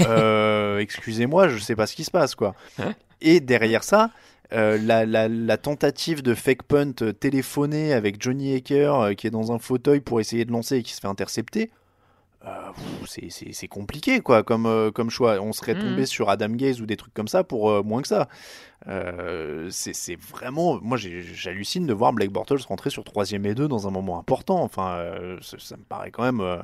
[0.01, 2.53] euh, excusez-moi, je sais pas ce qui se passe quoi.
[2.77, 4.11] Hein et derrière ça,
[4.51, 10.01] la, la, tentative de fake punt téléphoné avec Johnny Aker qui est dans un fauteuil
[10.01, 11.71] pour essayer de lancer et qui se fait intercepter,
[12.45, 12.71] euh,
[13.07, 15.39] c'est compliqué quoi comme, euh, comme choix.
[15.39, 16.05] On serait tombé mhm.
[16.05, 18.27] sur Adam Gaze ou des trucs comme ça pour euh, moins que ça.
[19.69, 20.79] c'est vraiment.
[20.81, 24.61] Moi j'hallucine de voir Blake Bortles rentrer sur 3 et 2 dans un moment important.
[24.61, 25.01] Enfin,
[25.41, 26.61] ça, me paraît quand même.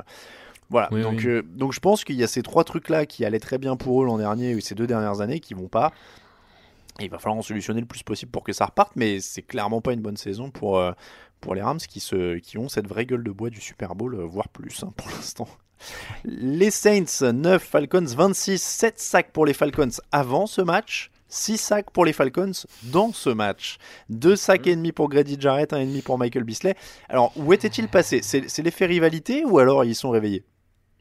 [0.70, 3.76] Voilà, donc, donc je pense qu'il y a ces trois trucs-là qui allaient très bien
[3.76, 5.92] pour eux l'an dernier ou ces deux dernières années qui vont pas.
[7.00, 9.82] il va falloir en solutionner le plus possible pour que ça reparte, mais c'est clairement
[9.82, 10.80] pas une bonne saison pour,
[11.42, 14.16] pour les Rams qui, se, qui ont cette vraie gueule de bois du Super Bowl,
[14.26, 15.48] voire plus hein, pour l'instant.
[16.26, 21.12] Les Saints 9, Falcons 26, 7 sacs pour les Falcons avant ce match.
[21.30, 22.52] 6 sacs pour les Falcons
[22.84, 23.78] dans ce match.
[24.10, 26.76] 2 sacs et demi pour Grady Jarrett, 1,5 demi pour Michael Bisley.
[27.08, 28.22] Alors, où était-il passé?
[28.24, 30.44] C'est l'effet rivalité ou alors ils sont réveillés?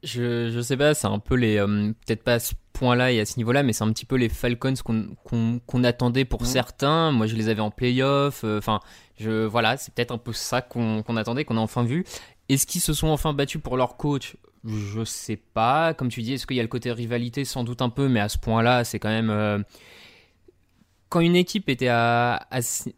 [0.04, 1.56] Je, je sais pas, c'est un peu les.
[1.56, 4.14] Euh, peut-être pas à ce point-là et à ce niveau-là, mais c'est un petit peu
[4.14, 6.46] les Falcons qu'on attendait pour mmh.
[6.46, 7.10] certains.
[7.10, 8.42] Moi, je les avais en playoff.
[8.44, 8.78] Euh, enfin,
[9.18, 12.04] je voilà, c'est peut-être un peu ça qu'on attendait, qu'on a enfin vu.
[12.48, 14.36] Est-ce qu'ils se sont enfin battus pour leur coach?
[14.64, 15.94] Je sais pas.
[15.94, 17.44] Comme tu dis, est-ce qu'il y a le côté rivalité?
[17.44, 19.30] Sans doute un peu, mais à ce point-là, c'est quand même.
[19.30, 19.58] Euh,
[21.08, 22.46] quand une équipe était à,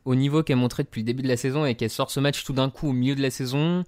[0.05, 2.43] au niveau qu'elle montrait depuis le début de la saison et qu'elle sort ce match
[2.45, 3.85] tout d'un coup au milieu de la saison,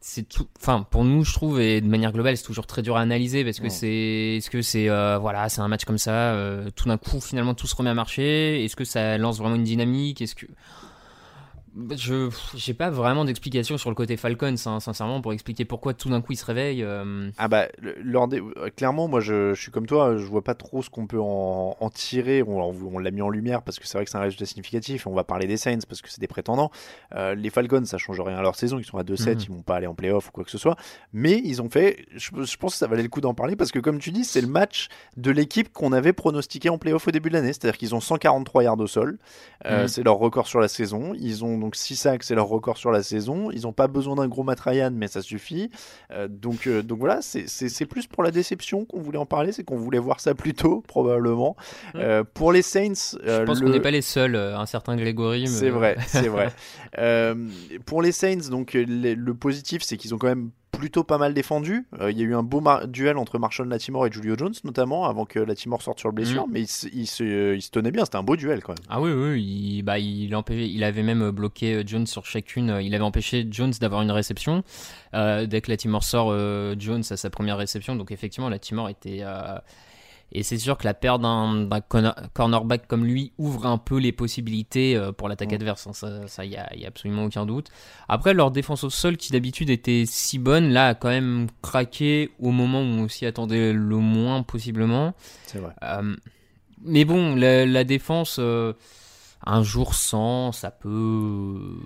[0.00, 0.46] c'est tout.
[0.58, 3.44] Enfin, pour nous, je trouve, et de manière globale, c'est toujours très dur à analyser
[3.44, 4.36] parce que c'est.
[4.36, 4.88] Est-ce que c'est.
[4.88, 7.90] Euh, voilà, c'est un match comme ça, euh, tout d'un coup, finalement, tout se remet
[7.90, 8.64] à marcher?
[8.64, 10.20] Est-ce que ça lance vraiment une dynamique?
[10.20, 10.46] Est-ce que.
[11.96, 16.08] Je j'ai pas vraiment d'explication sur le côté Falcons, hein, sincèrement, pour expliquer pourquoi tout
[16.08, 16.82] d'un coup ils se réveillent.
[16.82, 17.30] Euh.
[17.38, 20.90] Ah bah, euh, clairement, moi je, je, suis comme toi, je vois pas trop ce
[20.90, 22.42] qu'on peut en, en, tirer.
[22.42, 25.06] On, on l'a mis en lumière parce que c'est vrai que c'est un résultat significatif.
[25.06, 26.72] On va parler des Saints parce que c'est des prétendants.
[27.14, 28.80] Euh, les Falcons, ça change rien à leur saison.
[28.80, 29.40] Ils sont à 2-7, mhm.
[29.40, 30.76] ils vont pas aller en playoff ou quoi que ce soit.
[31.12, 33.70] Mais ils ont fait, je, je pense que ça valait le coup d'en parler parce
[33.70, 37.12] que comme tu dis, c'est le match de l'équipe qu'on avait pronostiqué en playoff au
[37.12, 37.52] début de l'année.
[37.52, 39.18] C'est-à-dire qu'ils ont 143 yards au sol.
[39.64, 39.86] Mhm.
[39.86, 41.12] C'est leur record sur la saison.
[41.14, 43.50] Ils ont donc 6 sacs, c'est leur record sur la saison.
[43.50, 44.60] Ils n'ont pas besoin d'un gros Matt
[44.92, 45.70] mais ça suffit.
[46.10, 49.64] Euh, donc, euh, donc voilà, c'est plus pour la déception qu'on voulait en parler, c'est
[49.64, 51.56] qu'on voulait voir ça plus tôt, probablement.
[51.94, 51.98] Mmh.
[51.98, 53.16] Euh, pour les Saints.
[53.24, 55.46] Je pense qu'on n'est pas les seuls, un certain Grégory.
[55.60, 56.50] C'est vrai, c'est vrai.
[57.86, 61.86] pour les Saints, donc le positif, c'est qu'ils ont quand même plutôt pas mal défendu.
[62.00, 65.06] Euh, il y a eu un beau duel entre Marshall Latimore et Julio Jones, notamment,
[65.06, 66.50] avant que Latimore sorte sur blessure, mm.
[66.52, 68.84] mais il, se, il, se, tenait bien, c'était un beau duel quand même.
[68.88, 72.94] Ah oui, oui, il, bah, il, il avait même bloqué euh, Jones sur chacune, il
[72.94, 74.62] avait empêché Jones d'avoir une réception.
[75.14, 76.36] Euh, dès que Latimore sort,
[76.78, 79.22] Jones a sa première réception, donc effectivement, Latimore était
[80.32, 81.68] et c'est sûr que la perte d'un
[82.34, 85.54] cornerback comme lui ouvre un peu les possibilités euh, pour l'attaque mm.
[85.54, 85.86] adverse.
[85.86, 86.26] Hein.
[86.26, 87.68] Ça, il y, a, absolument aucun doute.
[88.08, 92.30] Après, leur défense au sol, qui d'habitude était si bonne, là a quand même craqué
[92.38, 95.14] au moment où on s'y attendait le moins possiblement.
[95.46, 95.72] C'est vrai.
[95.82, 96.14] Euh,
[96.82, 98.36] mais bon, la, défense.
[98.38, 98.72] Euh,
[99.46, 101.78] un jour sans, ça peut.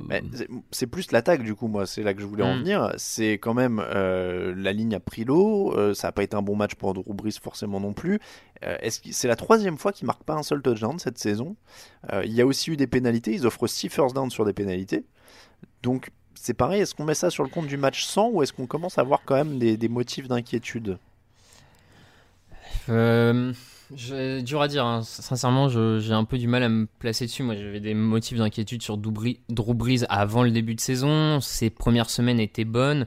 [0.73, 2.59] C'est plus l'attaque du coup, moi, c'est là que je voulais en mm.
[2.59, 2.93] venir.
[2.97, 5.73] C'est quand même euh, la ligne a pris l'eau.
[5.77, 8.19] Euh, ça n'a pas été un bon match pour Drew Brees forcément non plus.
[8.65, 11.57] Euh, c'est la troisième fois qu'il marque pas un seul touchdown cette saison?
[12.25, 13.33] il y a aussi eu des pénalités.
[13.33, 15.05] Ils offrent 6 first down sur des pénalités.
[15.83, 16.83] Donc c'est pareil.
[16.83, 19.03] Est-ce qu'on met ça sur le compte du match sans ou est-ce qu'on commence à
[19.03, 20.99] avoir quand même des, des motifs d'inquiétude?
[23.91, 25.03] Dur à dire, hein.
[25.03, 27.43] sincèrement, j'ai un peu du mal à me placer dessus.
[27.43, 31.41] Moi, j'avais des motifs d'inquiétude sur Drew Brees avant le début de saison.
[31.41, 33.07] Ses premières semaines étaient bonnes.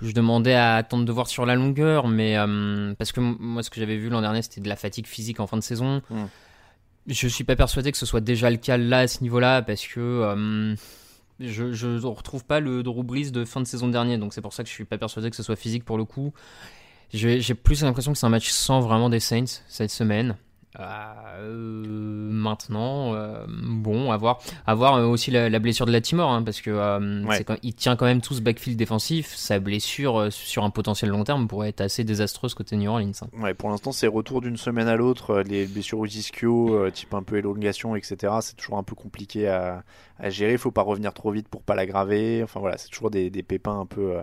[0.00, 3.70] Je demandais à attendre de voir sur la longueur, mais euh, parce que moi, ce
[3.70, 6.02] que j'avais vu l'an dernier, c'était de la fatigue physique en fin de saison.
[7.06, 9.86] Je suis pas persuadé que ce soit déjà le cas là à ce niveau-là, parce
[9.86, 10.74] que euh,
[11.40, 14.52] je, je retrouve pas le Drew Brees de fin de saison dernier, donc c'est pour
[14.52, 16.32] ça que je suis pas persuadé que ce soit physique pour le coup.
[17.12, 20.36] J'ai plus l'impression que c'est un match sans vraiment des Saints cette semaine.
[20.80, 26.30] Euh, maintenant, euh, bon, à voir, à voir euh, aussi la, la blessure de Latimore,
[26.30, 27.38] hein, parce que euh, Ouais.
[27.38, 29.34] c'est quand, il tient quand même tout ce backfield défensif.
[29.34, 33.12] Sa blessure sur un potentiel long terme pourrait être assez désastreuse côté New Orleans.
[33.22, 33.26] hein.
[33.40, 35.40] Ouais, pour l'instant, c'est retour d'une semaine à l'autre.
[35.40, 38.34] Les blessures aux ischio, type un peu élongation, etc.
[38.40, 39.82] C'est toujours un peu compliqué à,
[40.18, 40.52] à gérer.
[40.52, 42.42] Il faut pas revenir trop vite pour pas l'aggraver.
[42.42, 44.16] Enfin voilà, c'est toujours des, des pépins un peu,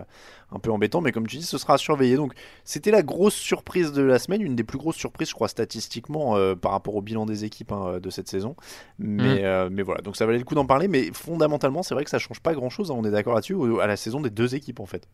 [0.52, 1.00] un peu embêtants.
[1.00, 2.16] Mais comme tu dis, ce sera à surveiller.
[2.16, 2.32] Donc,
[2.64, 6.36] c'était la grosse surprise de la semaine, une des plus grosses surprises, je crois, statistiquement,
[6.54, 8.54] par rapport au bilan des équipes hein, de cette saison.
[8.98, 10.88] Mais, euh, mais voilà, donc ça valait le coup d'en parler.
[10.88, 12.90] Mais fondamentalement, c'est vrai que ça change pas grand chose.
[12.90, 15.08] On est d'accord là-dessus, à la saison des deux équipes en fait.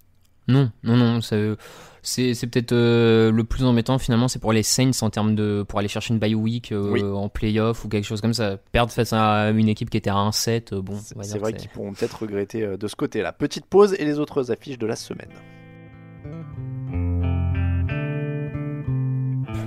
[0.49, 1.55] Non, non, non, c'est
[2.03, 5.79] c'est peut-être euh, le plus embêtant finalement, c'est pour les Saints en termes de pour
[5.79, 7.03] aller chercher une bye week euh, Oui.
[7.03, 8.57] en playoff ou quelque chose comme ça.
[8.73, 11.93] Perdre face à une équipe qui était à 1-7, euh, bon, C'est vrai qu'ils pourront
[11.93, 13.33] peut-être regretter euh, de ce côté-là.
[13.33, 15.31] Petite pause et les autres affiches de la semaine.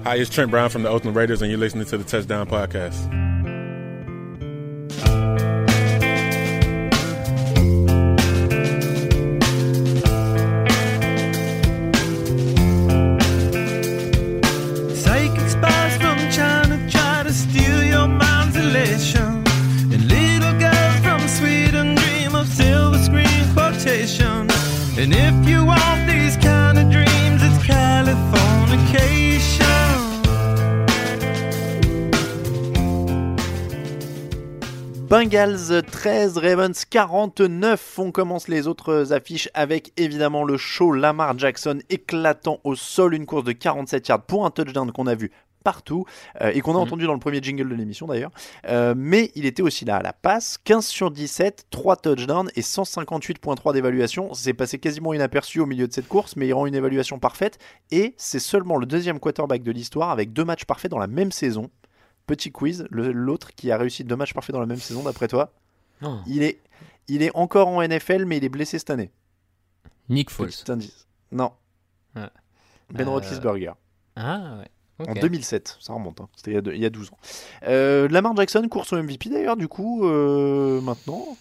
[0.04, 3.12] Hi, it's Trent Brown from the Oakland Raiders, and you're listening to the Touchdown Podcast.
[16.00, 19.44] From China try to steal your mind's elation.
[19.92, 23.26] And little girls from Sweden dream of silver screen.
[24.98, 26.05] And if you want
[35.10, 38.00] Bengals 13, Ravens 49.
[38.00, 43.28] On commence les autres affiches avec évidemment le show Lamar Jackson éclatant au sol, une
[43.28, 45.32] course de 47 yards pour un touchdown qu'on a vu
[45.64, 46.06] partout
[46.42, 46.82] euh, et qu'on a Mhm.
[46.82, 48.32] entendu dans le premier jingle de l'émission d'ailleurs.
[48.68, 52.62] Euh, mais il était aussi là à la passe, 15 sur 17, 3 touchdowns et
[52.62, 54.34] 158.3 d'évaluation.
[54.34, 57.60] C'est passé quasiment inaperçu au milieu de cette course, mais il rend une évaluation parfaite
[57.92, 61.32] et c'est seulement le deuxième quarterback de l'histoire avec deux matchs parfaits dans la même
[61.32, 61.70] saison.
[62.28, 65.52] Petit quiz, l'autre qui a réussi deux matchs parfaits dans la même saison, d'après toi,
[66.28, 66.60] il est,
[67.08, 69.12] il est encore en NFL, mais il est blessé cette année.
[70.10, 70.48] Nick Foles.
[70.50, 71.08] Petit indice.
[71.32, 71.52] Non.
[72.16, 72.30] Ben
[73.00, 73.72] Euh, Roethlisberger.
[74.16, 75.08] Ah ouais.
[75.08, 75.20] En ok.
[75.20, 76.30] 2007, ça remonte, hein.
[76.36, 77.18] c'était il, y a deux- il y a 12 ans.
[77.64, 81.38] Euh, Lamar Jackson, course au MVP d'ailleurs, du coup, euh, maintenant.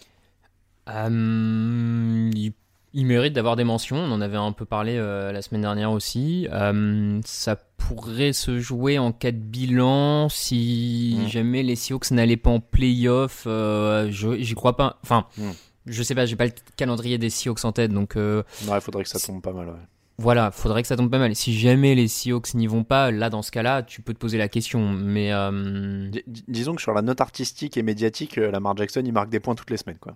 [0.89, 2.53] Euh, il,
[2.95, 3.97] il mérite d'avoir des mentions.
[3.97, 6.47] On en avait un peu parlé euh, la semaine dernière aussi.
[6.51, 11.27] Euh, ça pourrait se jouer en cas de bilan si Mm.
[11.27, 13.43] jamais les Seahawks n'allaient pas en playoff.
[13.45, 14.97] Euh, je- J'y crois pas.
[15.03, 15.49] Enfin, Mm.
[15.85, 18.81] je sais pas, j'ai pas le calendrier des Seahawks en tête, donc euh, Non, il
[18.81, 19.67] faudrait que ça tombe pas mal.
[19.67, 19.73] ouais.
[20.17, 21.35] voilà, faudrait que ça tombe pas mal.
[21.35, 24.37] Si jamais les Seahawks n'y vont pas, là dans ce cas-là, tu peux te poser
[24.37, 24.89] la question.
[24.93, 29.11] Mais euh, Dis- dis- disons que sur la note artistique et médiatique, Lamar Jackson, il
[29.11, 29.97] marque des points toutes les semaines.
[29.99, 30.15] Quoi.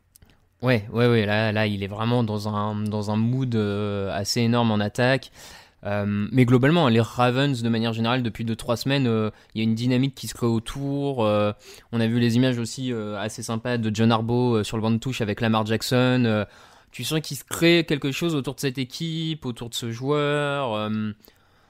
[0.62, 1.26] Ouais, ouais, ouais.
[1.26, 5.32] Là, là, il est vraiment dans un dans un mood euh, assez énorme en attaque.
[5.86, 9.64] Euh, mais globalement, les Ravens, de manière générale, depuis 2-3 semaines, euh, il y a
[9.64, 11.20] une dynamique qui se crée autour.
[11.20, 14.98] On a vu les images aussi assez sympas de John euh, sur le banc de
[14.98, 16.46] touche avec Lamar Jackson.
[16.92, 20.92] Tu sens qu'il se crée quelque chose autour de cette équipe, autour de ce joueur.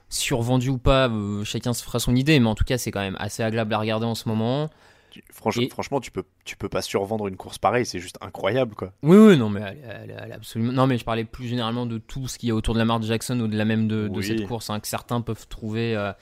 [0.08, 1.10] survendu ou pas,
[1.44, 3.78] chacun se fera son idée, mais en tout cas, c'est quand même assez agréable à
[3.78, 4.70] regarder en ce moment.
[5.10, 8.16] Tu- franch- Et- Franchement, tu peux, tu peux pas survendre une course pareille, c'est juste
[8.20, 8.74] incroyable.
[8.74, 8.92] quoi.
[9.02, 10.72] Oui, oui, non, mais elle, elle- elle est absolument.
[10.72, 13.02] Non, mais je parlais plus généralement de tout ce qu'il y a autour de Lamar
[13.02, 14.24] Jackson, au-delà même de, de Oui.
[14.24, 15.94] cette course, hein, que certains peuvent trouver.
[15.96, 16.12] euh,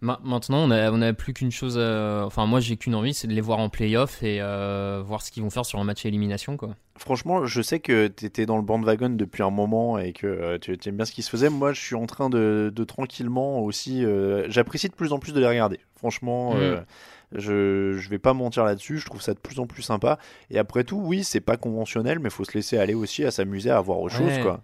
[0.00, 1.76] Ma- Maintenant, on a, on a plus qu'une chose.
[1.76, 5.22] à- Enfin, moi, j'ai qu'une envie, c'est de les voir en playoff et euh, voir
[5.22, 6.76] ce qu'ils vont faire sur un match à élimination, quoi.
[6.96, 10.58] Franchement, je sais que tu étais dans le bandwagon depuis un moment et que euh,
[10.58, 11.50] tu aimes bien ce qui se faisait.
[11.50, 14.04] Moi, je suis en train de, de tranquillement aussi.
[14.04, 15.80] euh, J'apprécie de plus en plus de les regarder.
[15.96, 16.84] Franchement, Mm.
[17.32, 18.98] Je, je vais pas mentir là-dessus.
[18.98, 20.18] Je trouve ça de plus en plus sympa.
[20.50, 23.70] Et après tout, oui, c'est pas conventionnel, mais faut se laisser aller aussi à s'amuser
[23.70, 24.62] à voir autre chose, quoi.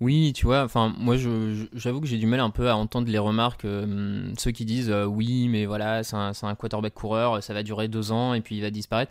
[0.00, 1.16] Oui, tu vois, enfin, moi,
[1.74, 4.90] j'avoue que j'ai du mal un peu à entendre les remarques, euh, ceux qui disent
[4.90, 8.32] euh, oui, mais voilà, c'est un, c'est un quarterback coureur, ça va durer deux ans
[8.34, 9.10] et puis il va disparaître.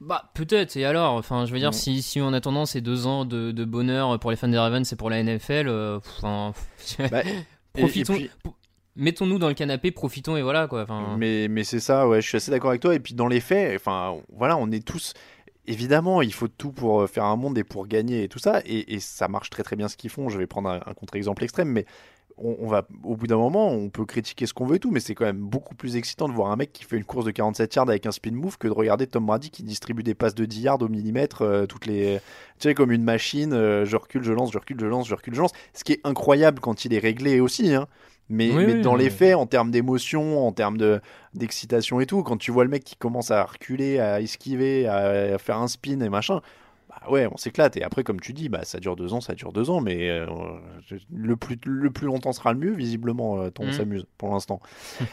[0.00, 3.24] Bah, peut-être, et alors Enfin, je veux dire, si, si en attendant ces deux ans
[3.24, 6.52] de, de bonheur pour les fans des Ravens et pour la NFL, euh, enfin,
[7.12, 7.22] Bah,
[7.72, 8.56] profitons, et puis- po-
[8.96, 10.86] mettons-nous dans le canapé, profitons et voilà, quoi.
[11.18, 12.94] Mais, mais c'est ça, ouais, je suis assez d'accord avec toi.
[12.94, 15.14] Et puis dans les faits, enfin, voilà, on est tous.
[15.66, 18.60] Évidemment, il faut tout pour euh, faire un monde et pour gagner et tout ça.
[18.64, 20.28] Et, ça marche très très bien ce qu'ils font.
[20.28, 21.86] Je vais prendre un, contre-exemple extrême, mais
[22.38, 25.00] on va, au bout d'un moment, on peut critiquer ce qu'on veut et tout, mais
[25.00, 27.30] c'est quand même beaucoup plus excitant de voir un mec qui fait une course de
[27.30, 30.34] 47 yards avec un spin move que de regarder Tom Brady qui distribue des passes
[30.34, 32.18] de 10 yards au millimètre, euh, toutes les,
[32.58, 33.52] tu sais, comme une machine.
[33.52, 35.52] euh, je recule, je lance, je recule, je lance, je recule, je lance.
[35.74, 37.86] Ce qui est incroyable quand il est réglé aussi, hein.
[38.28, 39.02] Mais, Oui, mais oui, dans oui.
[39.04, 41.00] les faits, en termes d'émotion, en termes de
[41.34, 45.34] d'excitation et tout, quand tu vois le mec qui commence à reculer, à esquiver, à,
[45.34, 46.40] à faire un spin et machin,
[46.88, 47.76] bah ouais, on s'éclate.
[47.78, 50.08] Et après, comme tu dis, bah, ça dure deux ans, ça dure deux ans, mais
[50.10, 50.26] euh,
[51.10, 53.72] le, plus, le plus longtemps sera le mieux, visiblement, euh, tant on Mhm.
[53.72, 54.60] s'amuse pour l'instant.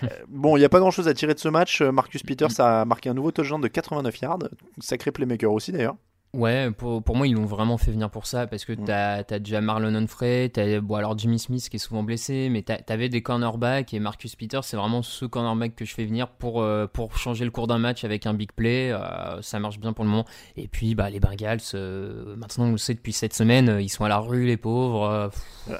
[0.03, 1.81] Euh, bon, il n'y a pas grand chose à tirer de ce match.
[1.81, 4.39] Euh, Marcus Peters a marqué un nouveau touchdown de 89 yards.
[4.79, 5.95] Sacré playmaker aussi, d'ailleurs.
[6.35, 8.85] Ouais, pour, pour moi, ils l'ont vraiment fait venir pour ça parce que Mm.
[8.85, 12.61] t'as as déjà Marlon Humphrey, t'as bon, alors Jimmy Smith qui est souvent blessé, mais
[12.61, 16.61] t'avais des cornerbacks et Marcus Peters, c'est vraiment ce cornerback que je fais venir pour,
[16.61, 18.91] euh, pour changer le cours d'un match avec un big play.
[18.91, 20.25] euh, ça marche bien pour le moment.
[20.55, 24.03] Et puis, bah, les Bengals, euh, maintenant on le sait depuis cette semaine, ils sont
[24.05, 25.31] à la rue, les pauvres.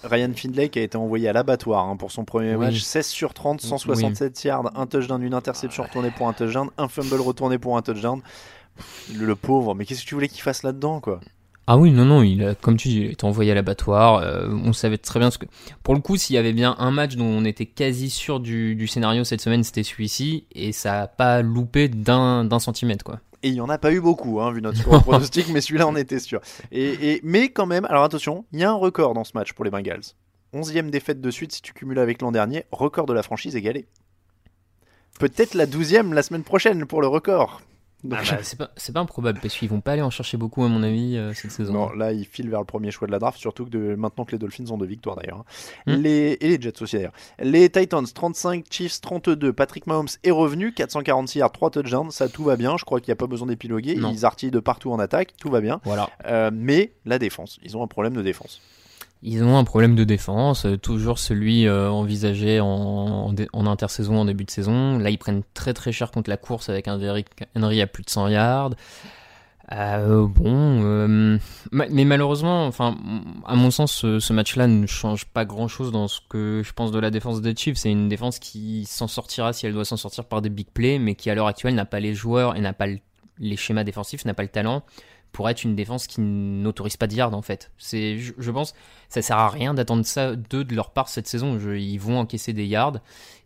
[0.04, 2.66] Ryan Findlay qui a été envoyé à l'abattoir hein, pour son premier Oui.
[2.66, 2.80] match.
[2.80, 7.22] 16 sur 30, 167 yards, un touchdown, une interception retournée pour un touchdown, un fumble
[7.22, 8.22] retourné pour un touchdown.
[9.15, 11.20] Le, le pauvre, mais qu'est-ce que tu voulais qu'il fasse là-dedans, quoi?
[11.68, 14.15] Ah oui, non, non, il a, comme tu dis, il envoyé à l'abattoir.
[14.15, 15.46] euh, on savait très bien ce que.
[15.84, 18.76] Pour le coup, s'il y avait bien un match dont on était quasi sûr du,
[18.76, 23.20] du scénario cette semaine, c'était celui-ci, et ça a pas loupé d'un d'un centimètre, quoi.
[23.44, 25.88] Et il n'y en a pas eu beaucoup, hein, vu notre score pronostic, mais celui-là,
[25.88, 26.42] on était sûr.
[26.72, 29.54] Et, et- mais quand même, alors attention, il y a un record dans ce match
[29.54, 30.02] pour les Bengals.
[30.56, 33.86] 11e défaite de suite si tu cumules avec l'an dernier, record de la franchise égalé.
[35.20, 37.62] Peut-être la 12e la semaine prochaine pour le record.
[38.04, 40.70] Donc, Ah bah, c'est pas, improbable, parce qu'ils vont pas aller en chercher beaucoup, à
[40.70, 41.74] mon avis, euh, cette saison.
[41.74, 44.24] Non, là, ils filent vers le premier choix de la draft, surtout que de, maintenant
[44.24, 45.40] que les Dolphins ont deux victoires d'ailleurs.
[45.86, 45.98] hein.
[45.98, 46.02] Hmm.
[46.02, 47.14] Les, et les Jets aussi d'ailleurs.
[47.40, 49.52] Les Titans 35, Chiefs 32.
[49.52, 52.78] Patrick Mahomes est revenu, 446 yards, 3 touchdowns, ça tout va bien.
[52.78, 53.94] Je crois qu'il n'y a pas besoin d'épiloguer.
[53.94, 55.82] Ils artillent de partout en attaque, tout va bien.
[55.84, 56.10] Voilà.
[56.26, 58.62] Euh, mais la défense, ils ont un problème de défense.
[59.22, 64.46] Ils ont un problème de défense, euh, toujours celui euh, envisagé en, intersaison, en début
[64.46, 64.98] de saison.
[64.98, 66.98] Là, ils prennent très très cher contre la course avec un
[67.56, 68.72] Henry à plus de 100 yards.
[69.72, 71.38] Euh, bon,
[71.72, 72.98] ma- mais malheureusement, enfin,
[73.46, 76.98] à mon sens, ce, match-là ne change pas grand-chose dans ce que je pense de
[77.00, 77.78] la défense des Chiefs.
[77.78, 80.98] C'est une défense qui s'en sortira si elle doit s'en sortir par des big plays,
[80.98, 83.00] mais qui à l'heure actuelle n'a pas les joueurs et n'a pas le-
[83.38, 84.82] les schémas défensifs, n'a pas le talent
[85.32, 87.72] pour être une défense qui n'autorise pas de yards en fait.
[87.78, 88.74] C'est, je, pense,
[89.10, 91.58] ça sert à rien d'attendre ça d'eux de leur part cette saison.
[91.58, 92.98] Ils vont encaisser des yards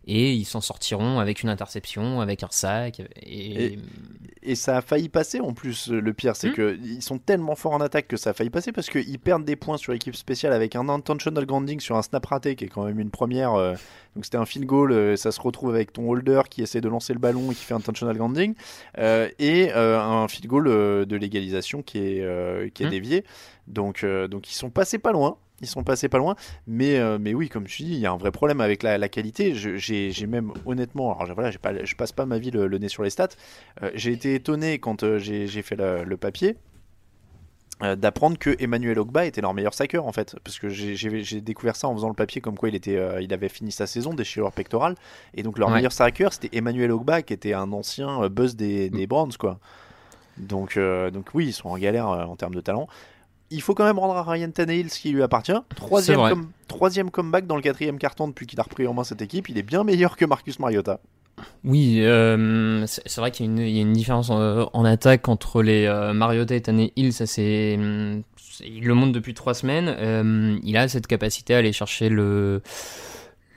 [0.06, 3.00] et ils s'en sortiront avec une interception, avec un sac.
[3.22, 3.78] Et, Et-
[4.46, 5.88] Et ça a failli passer en plus.
[5.88, 6.54] Le pire, c'est Hmm.
[6.54, 9.46] que ils sont tellement forts en attaque que ça a failli passer parce qu'ils perdent
[9.46, 12.68] des points sur équipe spéciale avec un intentional grounding sur un snap raté qui est
[12.68, 13.54] quand même une première.
[13.54, 13.72] euh,
[14.14, 14.92] donc c'était un field goal.
[14.92, 17.64] euh, ça se retrouve avec ton holder qui essaie de lancer le ballon et qui
[17.64, 18.54] fait un intentional grounding
[18.98, 22.90] euh, et un field goal de légalisation qui est qui est Hmm.
[22.90, 23.24] dévié.
[23.66, 25.38] Donc donc ils sont passés pas loin.
[25.60, 26.34] Ils sont passés pas loin,
[26.66, 28.98] mais, euh, mais oui, comme tu dis, il y a un vrai problème avec la,
[28.98, 29.54] la qualité.
[29.54, 32.88] Je- J'ai même honnêtement, alors voilà, pas, je passe pas ma vie le, le nez
[32.88, 33.28] sur les stats.
[33.82, 36.56] Euh, j'ai été étonné quand euh, j'ai fait le, le papier
[37.98, 41.88] d'apprendre que Emmanuel Ogba était leur meilleur sacker en fait, parce que j'ai- découvert ça
[41.88, 44.52] en faisant le papier comme quoi il était, euh, il avait fini sa saison déchirure
[44.52, 44.94] pectorale,
[45.34, 45.74] et donc leur Ouais.
[45.76, 49.58] meilleur sacker c'était Emmanuel Ogba qui était un ancien buzz des, des Browns quoi.
[50.36, 52.88] Donc, euh, donc oui, ils sont en galère euh, en termes de talent.
[53.50, 55.52] Il faut quand même rendre à Ryan Tannehill ce qui lui appartient.
[55.76, 56.30] Troisième, vrai.
[56.30, 59.48] com- troisième comeback dans le quatrième carton depuis qu'il a repris en main cette équipe.
[59.48, 61.00] Il est bien meilleur que Marcus Mariota.
[61.64, 64.84] Oui, euh, c'est vrai qu'il y, a une- il y a une différence en, en
[64.84, 67.12] attaque entre les euh, Mariota et Tannehill.
[67.12, 67.78] Ça, c'est,
[68.64, 69.94] il le montre depuis trois semaines.
[69.98, 72.62] Euh, il a cette capacité à aller chercher le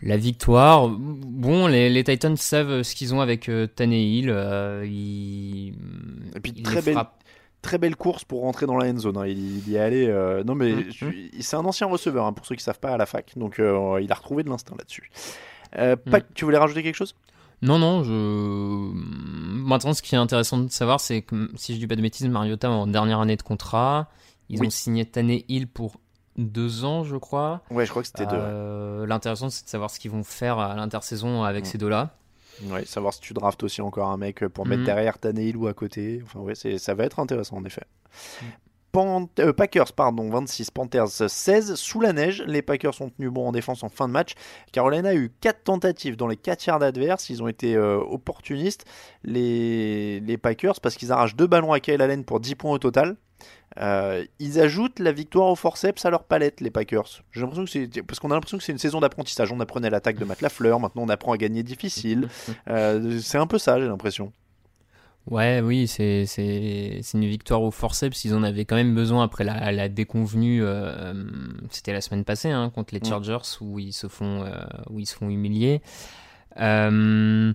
[0.03, 0.89] la victoire.
[0.89, 4.29] Bon, les, les Titans savent ce qu'ils ont avec euh, Tannehill.
[4.29, 5.73] euh, ils,
[6.35, 7.23] Et puis ils très les belle, frappent.
[7.67, 9.17] Très belle course pour rentrer dans la end zone.
[9.17, 9.27] hein.
[9.27, 10.07] Il, il y est allé.
[10.07, 10.85] euh, non mais Mhm.
[10.91, 11.05] je-
[11.41, 13.33] c'est un ancien receveur hein, pour ceux qui savent pas à la fac.
[13.37, 15.11] Donc euh, il a retrouvé de l'instinct là-dessus.
[15.77, 17.15] Euh, Pac, tu voulais rajouter quelque chose?
[17.61, 18.13] Non, non, je.
[18.93, 22.27] Maintenant, ce qui est intéressant de savoir, c'est que si je dis pas de bêtises,
[22.27, 24.09] Mariota en dernière année de contrat,
[24.49, 24.67] ils Oui.
[24.67, 25.97] ont signé Tannehill pour
[26.37, 27.61] deux ans, je crois.
[27.71, 28.35] Ouais, je crois que c'était deux.
[28.37, 31.67] Euh, L'intéressant, c'est de savoir ce qu'ils vont faire à l'intersaison avec Mm.
[31.67, 32.15] ces deux-là.
[32.65, 34.85] Ouais, savoir si tu draftes aussi encore un mec pour mettre Mhm.
[34.85, 36.21] derrière Tannehill ou à côté.
[36.25, 37.83] Enfin, ouais, c'est- ça va être intéressant en effet.
[38.93, 41.75] Pan- euh, Packers, pardon, 26, Panthers 16.
[41.75, 44.33] Sous la neige, les Packers sont tenus bon en défense en fin de match.
[44.71, 47.29] Carolina a eu 4 tentatives dans les 4 yards adverses.
[47.29, 48.85] Ils ont été euh, opportunistes,
[49.23, 52.79] les, les Packers, parce qu'ils arrachent deux ballons à Kyle Allen pour 10 points au
[52.79, 53.17] total.
[53.79, 57.21] Euh, ils ajoutent la victoire au forceps à leur palette, les Packers.
[57.31, 59.51] J'ai l'impression que c'est parce qu'on a l'impression que c'est une saison d'apprentissage.
[59.51, 62.27] On apprenait l'attaque de Matt Lafleur, maintenant on apprend à gagner difficile.
[62.69, 64.31] Euh, c'est un peu ça, j'ai l'impression.
[65.29, 68.23] Ouais, oui, c'est c'est c'est une victoire au forceps.
[68.25, 70.63] Ils en avaient quand même besoin après la, la déconvenue.
[70.63, 71.13] euh,
[71.69, 73.05] C'était la semaine passée hein, contre les Mm.
[73.05, 74.45] Chargers où ils se font
[74.89, 75.81] où ils se font humilier.
[76.59, 77.53] Euh,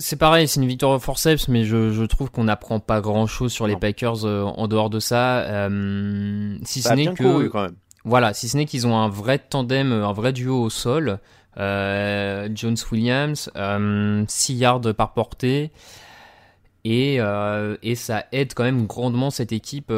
[0.00, 3.26] c'est pareil, c'est une victoire au forceps, mais je, je trouve qu'on n'apprend pas grand
[3.26, 3.80] chose sur les Non.
[3.80, 5.40] Packers euh, en dehors de ça.
[5.40, 7.74] Euh, si Ça ce n'est bien que couru quand même.
[8.04, 11.18] voilà, si ce n'est qu'ils ont un vrai tandem, un vrai duo au sol.
[11.58, 15.70] Euh, Jones Williams, euh, 6 yards par portée.
[16.84, 17.18] Et,
[17.82, 19.92] et ça aide quand même grandement cette équipe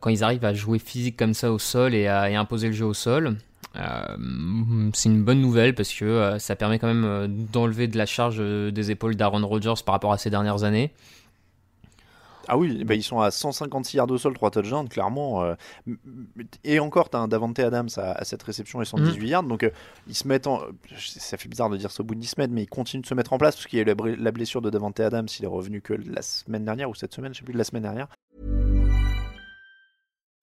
[0.00, 2.72] quand ils arrivent à jouer physique comme ça au sol et à et imposer le
[2.72, 3.36] jeu au sol.
[3.76, 7.98] Euh, c'est une bonne nouvelle parce que euh, ça permet quand même euh, d'enlever de
[7.98, 10.92] la charge des épaules d'Aaron Rodgers par rapport à ces dernières années.
[12.46, 15.42] Ah oui, bah, ils sont à 156 yards au sol, 3 touchdowns, clairement.
[16.62, 19.42] et encore, tu as un Davante Adams à, à cette réception et 118 yards.
[19.44, 19.66] Donc,
[20.06, 20.60] ils se mettent en.
[20.98, 23.06] Ça fait bizarre de dire ça au bout de 10 semaines, mais ils continuent de
[23.06, 25.26] se mettre en place parce qu'il y a eu la blessure de Davante Adams.
[25.38, 27.64] Il est revenu que la semaine dernière ou cette semaine, je sais plus, de la
[27.64, 28.08] semaine dernière.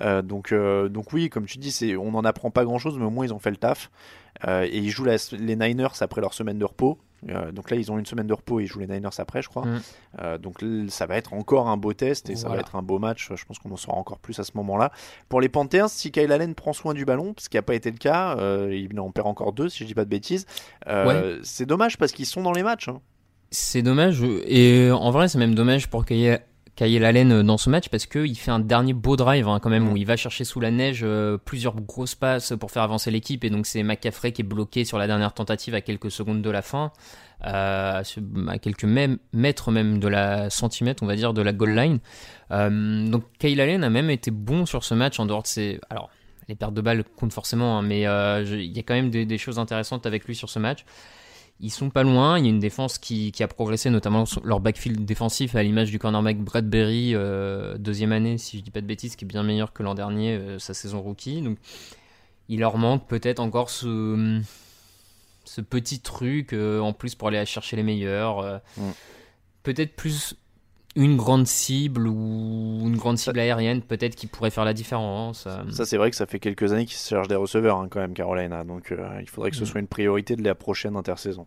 [0.00, 3.10] Euh, donc, euh, donc oui, comme tu dis, on n'en apprend pas grand-chose, mais au
[3.10, 3.90] moins ils ont fait le taf.
[4.48, 6.98] Euh, et ils jouent la- les Niners après leur semaine de repos.
[7.28, 9.42] Euh, donc là, ils ont une semaine de repos et ils jouent les Niners après,
[9.42, 9.64] je crois.
[9.66, 9.80] Mm.
[10.22, 12.98] Euh, donc ça va être encore un beau test et ça va être un beau
[12.98, 13.30] match.
[13.32, 14.90] Je pense qu'on en saura encore plus à ce moment-là.
[15.28, 17.90] Pour les Panthers, si Kyle Allen prend soin du ballon, ce qui n'a pas été
[17.92, 20.46] le cas, euh, il en perd encore deux, si je dis pas de bêtises.
[21.42, 22.88] C'est dommage parce qu'ils sont dans les matchs.
[22.88, 23.00] hein.
[23.54, 26.40] C'est dommage, et en vrai, c'est même dommage pour Kyle
[26.74, 29.84] Kyle Allen dans ce match parce qu'il fait un dernier beau drive hein, quand même
[29.84, 29.92] Mm.
[29.92, 33.44] où il va chercher sous la neige euh, plusieurs grosses passes pour faire avancer l'équipe
[33.44, 36.50] et donc c'est McCaffrey qui est bloqué sur la dernière tentative à quelques secondes de
[36.50, 36.90] la fin,
[37.46, 38.02] euh,
[38.48, 38.84] à quelques
[39.32, 41.98] mètres même de la centimètre on va dire de la goal line.
[42.50, 45.80] Euh, donc Kyle Allen a même été bon sur ce match en dehors de ses...
[45.90, 46.08] Alors
[46.48, 49.38] les pertes de balles comptent forcément hein, mais il y a quand même des, des
[49.38, 50.84] choses intéressantes avec lui sur ce match.
[51.64, 52.38] Ils sont pas loin.
[52.38, 55.90] Il y a une défense qui, qui a progressé, notamment leur backfield défensif, à l'image
[55.92, 59.44] du cornerback Bradbury, euh, deuxième année, si je dis pas de bêtises, qui est bien
[59.44, 61.40] meilleur que l'an dernier, euh, sa saison rookie.
[61.40, 61.58] Donc,
[62.48, 64.40] il leur manque peut-être encore ce,
[65.44, 68.40] ce petit truc euh, en plus pour aller chercher les meilleurs.
[68.40, 68.90] euh, Mm.
[69.62, 70.34] Peut-être plus
[70.94, 75.44] une grande cible ou une grande cible aérienne, peut-être qui pourrait faire la différence.
[75.46, 75.62] euh.
[75.70, 78.00] Ça, c'est vrai que ça fait quelques années qu'ils se cherchent des receveurs, hein, quand
[78.00, 78.64] même, Carolina.
[78.64, 79.66] Donc, euh, il faudrait que ce Mm.
[79.66, 81.46] soit une priorité de la prochaine intersaison.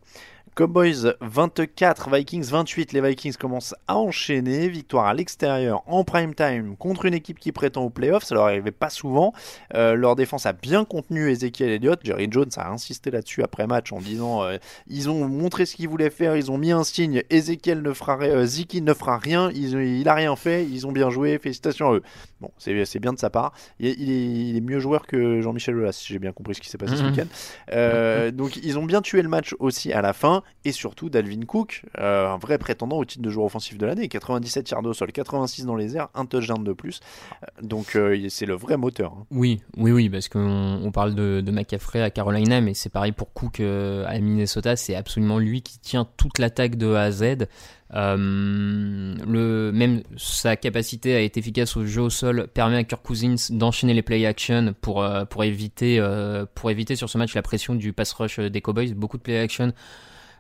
[0.56, 2.94] Cowboys 24, Vikings 28.
[2.94, 4.70] Les Vikings commencent à enchaîner.
[4.70, 8.24] Victoire à l'extérieur en prime time contre une équipe qui prétend aux playoffs.
[8.24, 9.34] Ça leur arrivait pas souvent.
[9.74, 12.00] Euh, leur défense a bien contenu Ezekiel Elliott.
[12.06, 14.56] Jerry Jones a insisté là-dessus après match en disant euh,
[14.88, 16.38] ils ont montré ce qu'ils voulaient faire.
[16.38, 17.22] Ils ont mis un signe.
[17.30, 19.52] Ezekiel ne fera, euh, Ziki ne fera rien.
[19.52, 20.64] Il a rien fait.
[20.66, 21.38] Ils ont bien joué.
[21.38, 22.04] Félicitations à eux.
[22.42, 23.54] Bon, c'est bien de sa part.
[23.80, 26.54] Il est, il est- il est mieux joueur que Jean-Michel Aulas, si j'ai bien compris
[26.54, 27.10] ce qui s'est passé ce Mhm.
[27.12, 27.28] week-end.
[27.72, 30.44] Euh, donc ils ont bien tué le match aussi à la fin.
[30.66, 34.08] Et surtout Dalvin Cook, euh, un vrai prétendant au titre de joueur offensif de l'année.
[34.10, 37.00] 97 yards au sol, 86 dans les airs, un touchdown de plus.
[37.44, 39.14] Euh, Donc euh, c'est le vrai moteur.
[39.14, 39.26] hein.
[39.32, 43.12] Oui, oui, oui, parce qu'on on parle de, de McCaffrey à Carolina, mais c'est pareil
[43.14, 47.48] pour Cook à Minnesota, c'est absolument lui qui tient toute l'attaque de A à Z.
[47.96, 53.02] Euh, le, même sa capacité à être efficace au jeu au sol permet à Kirk
[53.02, 57.34] Cousins d'enchaîner les play action pour, euh, pour, éviter, euh, pour éviter sur ce match
[57.36, 58.94] la pression du pass rush des Cowboys.
[58.94, 59.72] Beaucoup de play action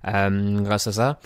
[0.04, 1.20] grâce à ça.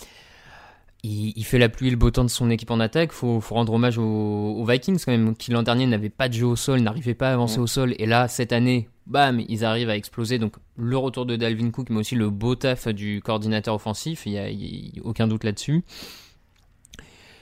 [1.04, 3.12] Il, il fait la pluie et le beau temps de son équipe en attaque.
[3.12, 6.34] Faut, faut rendre hommage aux, aux Vikings quand même, qui l'an dernier n'avaient pas de
[6.34, 7.96] jeu au sol, n'arrivaient pas à avancer au sol.
[8.00, 10.40] Et là, cette année, bam, ils arrivent à exploser.
[10.40, 14.26] Donc le retour de Dalvin Cook, mais aussi le beau taf du coordinateur offensif.
[14.26, 15.84] Il y a, il y a aucun doute là-dessus.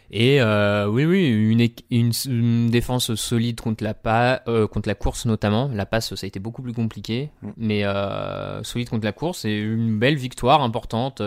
[0.10, 4.88] Et euh, oui, oui, une, équ- une, une défense solide contre la, pa- euh, contre
[4.88, 5.70] la course notamment.
[5.74, 7.49] La passe, ça a été beaucoup plus compliqué, Mm.
[7.58, 11.22] mais euh, solide contre la course et une belle victoire importante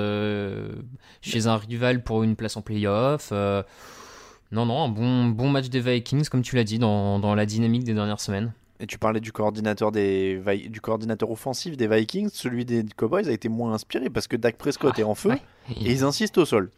[1.20, 3.32] chez un rival pour une place en playoff.
[3.32, 7.46] non, non, un bon, bon match des Vikings, comme tu l'as dit, dans, dans la
[7.46, 8.52] dynamique des dernières semaines.
[8.82, 12.30] Et tu parlais du coordinateur, des du coordinateur offensif des Vikings.
[12.32, 15.42] Celui des Cowboys a été moins inspiré parce que Dak Prescott est en feu Ouais.
[15.84, 16.70] et ils insistent au sol.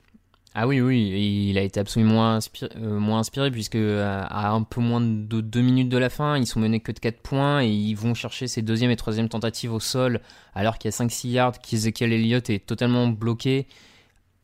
[0.55, 4.51] Ah oui, oui, il a été absolument moins inspiré, euh, moins inspiré puisque euh, à
[4.51, 7.21] un peu moins de 2 minutes de la fin, ils sont menés que de 4
[7.23, 10.21] points et ils vont chercher ces deuxième et troisième tentatives au sol
[10.55, 13.67] alors qu'il y a 5-6 yards, qu'Ezekiel Elliott est totalement bloqué.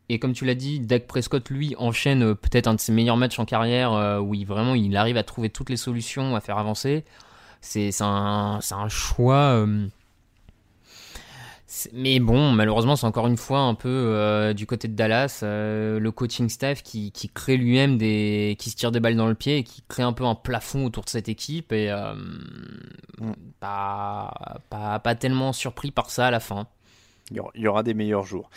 [0.09, 3.19] Et comme tu l'as dit, Dak Prescott, lui, enchaîne euh, peut-être un de ses meilleurs
[3.19, 6.57] matchs en carrière où il, vraiment il arrive à trouver toutes les solutions, à faire
[6.57, 7.05] avancer.
[7.61, 9.67] C'est un, c'est un choix...
[11.93, 16.01] Mais bon, malheureusement, c'est encore une fois un peu euh, du côté de Dallas, euh,
[16.01, 19.35] le coaching staff qui, qui crée lui-même des, qui se tire des balles dans le
[19.35, 22.15] pied et qui crée un peu un plafond autour de cette équipe et euh,
[23.61, 26.67] pas, pas, pas tellement surpris par ça à la fin.
[27.31, 28.49] Il y aura- des meilleurs jours.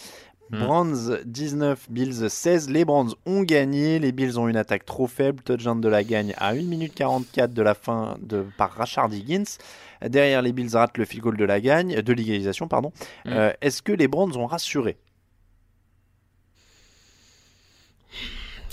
[0.50, 0.60] Hmm.
[0.60, 2.70] Browns 19, Bills 16.
[2.70, 4.00] Les Browns ont gagné.
[4.00, 5.44] Les Bills ont une attaque trop faible.
[5.44, 9.44] Touchdown de la gagne à 1 minute 44 de la fin de, par Rashard Higgins.
[10.08, 12.68] Derrière, les Bills ratent le field goal de la gagne, de l'égalisation.
[12.68, 12.92] pardon.
[13.26, 13.30] Mm.
[13.30, 14.98] Euh, Est-ce que les Browns ont rassuré?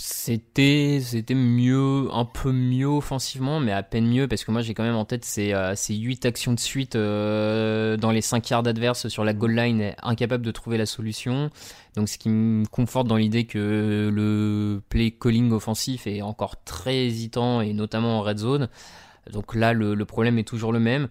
[0.01, 4.75] C'était, c'était mieux, un peu mieux offensivement, mais à peine mieux, parce que moi j'ai
[4.75, 8.49] quand même en tête ces, euh, ces 8 actions de suite euh, dans les 5
[8.51, 11.51] yards adverses sur la goal line, incapable de trouver la solution.
[11.97, 17.07] Donc ce qui me conforte dans l'idée que le play calling offensif est encore très
[17.07, 18.69] hésitant, et notamment en red zone.
[19.33, 21.09] Donc là, le, problème est toujours le même.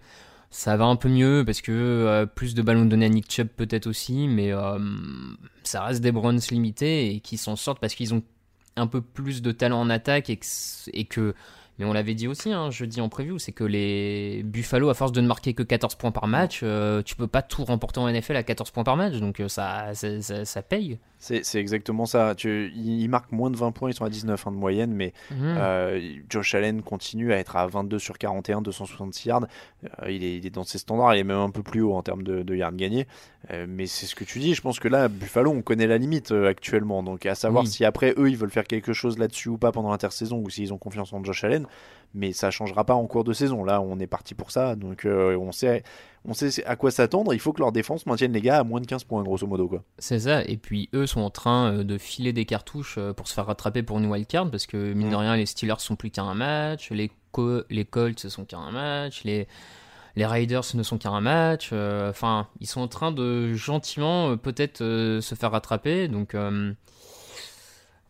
[0.50, 3.48] Ça va un peu mieux parce que euh, plus de ballons donnés à Nick Chubb
[3.48, 4.78] peut-être aussi, mais euh,
[5.62, 8.22] ça reste des Browns limités et qui s'en sortent parce qu'ils ont
[8.76, 11.34] un peu plus de talent en attaque et que,
[11.78, 15.12] mais on l'avait dit aussi hein, jeudi en preview, c'est que les Buffalo, à force
[15.12, 18.10] de ne marquer que 14 points par match, euh, tu peux pas tout remporter en
[18.10, 20.98] NFL à 14 points par match, donc ça, ça paye.
[21.20, 22.34] C'est exactement ça.
[22.36, 25.12] Tu, ils, marquent moins de 20 points, ils sont à 19 hein, de moyenne, mais
[25.32, 25.36] Mhm.
[25.58, 26.00] euh,
[26.30, 29.46] Josh Allen continue à être à 22 sur 41, 266 yards.
[30.02, 31.94] Euh, il, est, il est dans ses standards, il est même un peu plus haut
[31.94, 33.06] en termes de, de yards gagnés.
[33.50, 35.98] Euh, mais c'est ce que tu dis, je pense que là, Buffalo, on connaît la
[35.98, 37.02] limite actuellement.
[37.02, 37.70] Donc à savoir Oui.
[37.70, 40.72] si après eux, ils veulent faire quelque chose là-dessus ou pas pendant l'intersaison, ou s'ils
[40.72, 41.66] ont confiance en Josh Allen.
[42.14, 43.64] Mais ça changera pas en cours de saison.
[43.64, 44.74] Là, on est parti pour ça.
[44.76, 45.82] Donc euh, on sait.
[46.24, 48.80] On sait à quoi s'attendre, il faut que leur défense maintienne les gars à moins
[48.80, 49.68] de 15 points, grosso modo.
[49.68, 49.82] Quoi.
[49.98, 53.28] C'est ça, et puis eux sont en train euh, de filer des cartouches euh, pour
[53.28, 56.10] se faire rattraper pour une wildcard, parce que mine de rien, les Steelers sont plus
[56.10, 59.46] qu'à un match, les, Co- les Colts sont qu'à un match, les,
[60.16, 64.30] les Raiders ne sont qu'à un match, euh, enfin, ils sont en train de gentiment
[64.30, 66.34] euh, peut-être euh, se faire rattraper, donc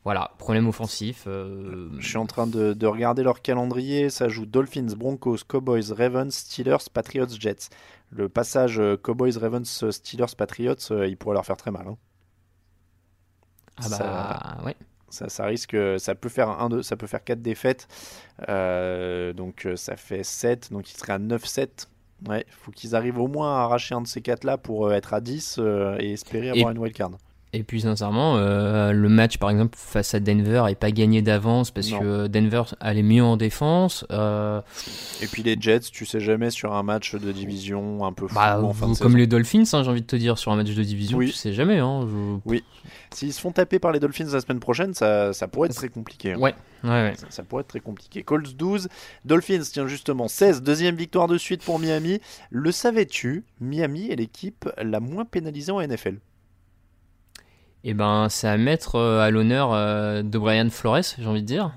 [0.09, 1.25] voilà, problème offensif.
[1.27, 4.09] euh, Je suis en train de, de regarder leur calendrier.
[4.09, 7.69] Ça joue Dolphins, Broncos, Cowboys, Ravens, Steelers, Patriots, Jets.
[8.11, 11.87] Le passage euh, Cowboys, Ravens, Steelers, Patriots, euh, il pourrait leur faire très mal.
[11.89, 11.97] hein.
[13.77, 14.77] Ah bah, ça, ouais.
[15.11, 17.87] ça, ça risque, ça peut faire un, deux, ça peut faire 4 défaites.
[18.49, 21.87] Euh, donc ça fait 7, donc il serait à 9-7.
[22.29, 25.15] Ouais, faut qu'ils arrivent au moins à arracher un de ces 4 là pour être
[25.15, 27.11] à 10 euh, et espérer avoir Et- une wildcard.
[27.55, 31.70] Et puis sincèrement, euh, le match par exemple face à Denver est pas gagné d'avance
[31.70, 32.01] parce Non.
[32.01, 34.05] que Denver allait mieux en défense.
[34.12, 34.61] euh,
[35.22, 38.34] Et puis les Jets, tu sais jamais sur un match de division un peu fou
[38.34, 40.57] Bah, en fin de comme les Dolphins, hein, j'ai envie de te dire, sur un
[40.57, 41.28] match de division, Oui.
[41.28, 41.78] tu sais jamais.
[41.78, 42.64] Hein, je- Oui.
[43.14, 45.88] S'ils se font taper par les Dolphins la semaine prochaine, ça, ça pourrait être très
[45.88, 46.32] compliqué.
[46.34, 46.38] hein.
[46.38, 47.14] Ouais, ouais, ouais.
[47.16, 48.22] Ça, ça pourrait être très compliqué.
[48.24, 48.88] Colts 12,
[49.24, 52.20] Dolphins, tiens justement 16, deuxième victoire de suite pour Miami.
[52.51, 53.44] Le savais-tu?
[53.61, 56.16] Miami est l'équipe la moins pénalisée en NFL.
[57.89, 61.47] Et ben, c'est à mettre euh, à l'honneur euh, de Brian Flores, j'ai envie de
[61.47, 61.72] dire.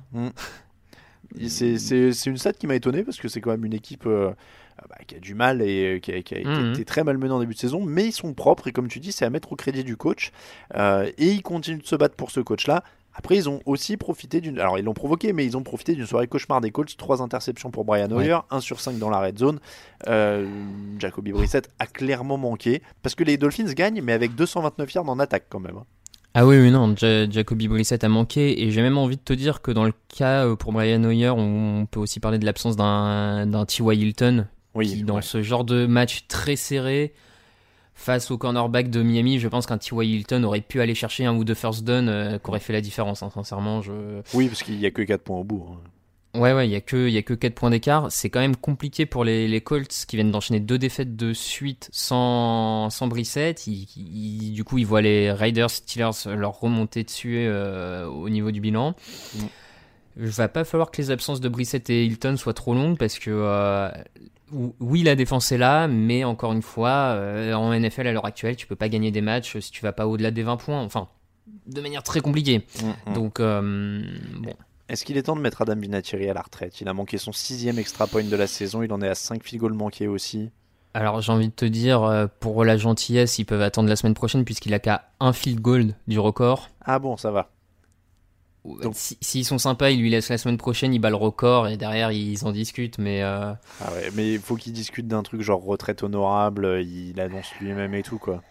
[1.40, 4.32] Et C'est une stat qui m'a étonné parce que c'est quand même une équipe euh,
[4.90, 6.72] bah, qui a du mal et euh, qui a, qui a- qui a Mhm.
[6.72, 9.14] été très malmenée en début de saison, mais ils sont propres et comme tu dis,
[9.14, 10.34] c'est à mettre au crédit du coach.
[10.76, 12.84] Euh, et ils continuent de se battre pour ce coach-là.
[13.14, 14.60] Après, ils ont aussi profité d'une.
[14.60, 16.96] Alors, ils l'ont provoqué, mais ils ont profité d'une soirée cauchemar des Colts.
[16.98, 19.60] Trois interceptions pour Brian Hoyer, 1 sur 5 dans la red zone.
[21.00, 22.82] Jacoby Brissett a clairement manqué.
[23.02, 25.82] Parce que les Dolphins gagnent, mais avec 229 yards en attaque quand même.
[26.34, 28.64] Ah oui, oui, non, Ja- Jacoby Brissett a manqué.
[28.64, 31.30] Et j'ai même envie de te dire que dans le cas euh, pour Brian Hoyer,
[31.30, 33.98] on peut aussi parler de l'absence d'un d'un T.Y.
[34.02, 34.48] Hilton.
[34.74, 35.22] Oui, qui, dans ouais.
[35.22, 37.14] ce genre de match très serré,
[37.96, 40.06] face au cornerback de Miami, je pense qu'un T.Y.
[40.10, 42.82] Hilton aurait pu aller chercher un ou deux first down euh, qui aurait fait la
[42.82, 43.82] différence, hein, sincèrement.
[43.82, 43.92] Je...
[44.34, 45.66] Oui, parce qu'il n'y a que 4 points au bout.
[45.70, 45.80] hein.
[46.34, 48.08] Ouais, ouais, il y a que, y a que 4 points d'écart.
[48.10, 51.90] C'est quand même compliqué pour les, les Colts qui viennent d'enchaîner deux défaites de suite
[51.92, 53.68] sans, sans Brissett.
[53.68, 58.52] Ils- ils- du coup, ils voient les Raiders, Steelers leur remonter dessus euh, au niveau
[58.52, 58.96] du bilan.
[60.18, 63.18] Il va pas falloir que les absences de Brissett et Hilton soient trop longues parce
[63.20, 63.90] que euh,
[64.54, 68.26] ou- oui, la défense est là, mais encore une fois, euh, en NFL à l'heure
[68.26, 70.82] actuelle, tu peux pas gagner des matchs si tu vas pas au-delà des 20 points.
[70.82, 71.08] Enfin,
[71.68, 72.66] de manière très compliquée.
[73.08, 73.14] Mhm.
[73.14, 74.02] Donc, euh,
[74.40, 74.54] bon.
[74.92, 76.82] Est-ce qu'il est temps de mettre Adam Vinatieri à la retraite?
[76.82, 78.84] Il a manqué son sixième extra point de la saison.
[78.84, 80.52] Il en est à 5 field goals manqués aussi.
[80.94, 84.14] Alors j'ai envie de te dire, euh, pour la gentillesse, ils peuvent attendre la semaine
[84.14, 86.68] prochaine puisqu'il a qu'à un field goal du record.
[86.84, 87.50] Ah bon, ça va.
[88.94, 91.78] Si- s'ils sont sympas, ils lui laissent la semaine prochaine, il bat le record et
[91.78, 93.00] derrière ils en discutent.
[93.00, 96.82] Mais euh, Ah ouais, mais il faut qu'il discute d'un truc genre retraite honorable.
[96.84, 98.44] Il annonce lui-même et tout quoi.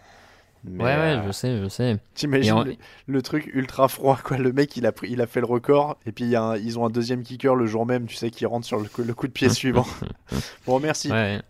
[0.63, 1.97] Mais, ouais, ouais, euh, je sais, je sais.
[2.13, 2.75] T'imagines le,
[3.07, 4.37] le truc ultra froid quoi.
[4.37, 6.57] Le mec il a, pris, il a fait le record et puis y a un-
[6.57, 9.01] ils ont un deuxième kicker le jour même, tu sais, qui rentre sur le, coup-
[9.03, 9.87] le coup de pied suivant.
[10.67, 11.11] bon, merci.
[11.11, 11.41] Ouais.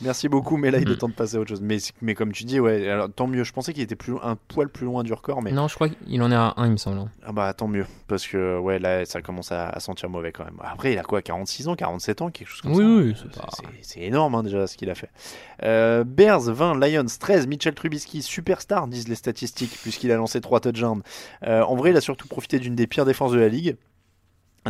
[0.00, 0.98] Merci beaucoup, mais là il est Mm.
[0.98, 1.60] temps de passer à autre chose.
[1.62, 3.44] Mais, mais comme tu dis, ouais, alors, tant mieux.
[3.44, 5.88] Je pensais qu'il était plus, un poil plus loin du record, mais Non, je crois
[5.88, 6.98] qu'il en est à 1, il me semble.
[6.98, 7.08] hein.
[7.24, 7.86] ah bah tant mieux.
[8.08, 10.58] Parce que ouais, là ça commence à, à sentir mauvais quand même.
[10.62, 13.22] Après, il a quoi 46 ans, 47 ans, quelque chose comme Oui, ça.
[13.24, 15.10] oui, pas- c'est- C'est énorme hein, déjà ce qu'il a fait.
[15.62, 20.60] Euh, Bears 20, Lions 13, Mitchell Trubisky, superstar, disent les statistiques, puisqu'il a lancé 3
[20.60, 21.02] touchdowns.
[21.44, 23.76] Euh, en vrai, il a surtout profité d'une des pires défenses de la ligue.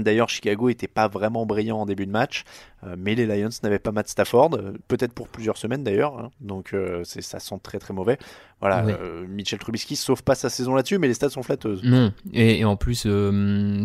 [0.01, 2.45] D'ailleurs, Chicago était pas vraiment brillant en début de match,
[2.85, 6.31] euh, mais les Lions n'avaient pas Matt Stafford, euh, peut-être pour plusieurs semaines d'ailleurs, hein.
[6.41, 8.19] donc euh, ça sent très très mauvais.
[8.61, 8.87] Voilà,
[9.29, 11.83] Mitchell Trubisky sauve pas sa saison là-dessus, mais les stats sont flatteuses.
[11.85, 13.07] Non, et, et en plus,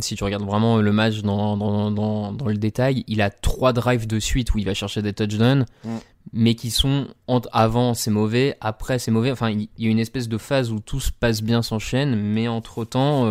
[0.01, 3.73] si tu regardes vraiment le match dans, dans, dans, dans le détail, il a trois
[3.73, 5.97] drives de suite où il va chercher des touchdowns, Mm.
[6.33, 9.31] mais qui sont entre avant c'est mauvais, après c'est mauvais.
[9.31, 12.15] Enfin, il il y a une espèce de phase où tout se passe bien, s'enchaîne,
[12.15, 13.25] mais entre temps,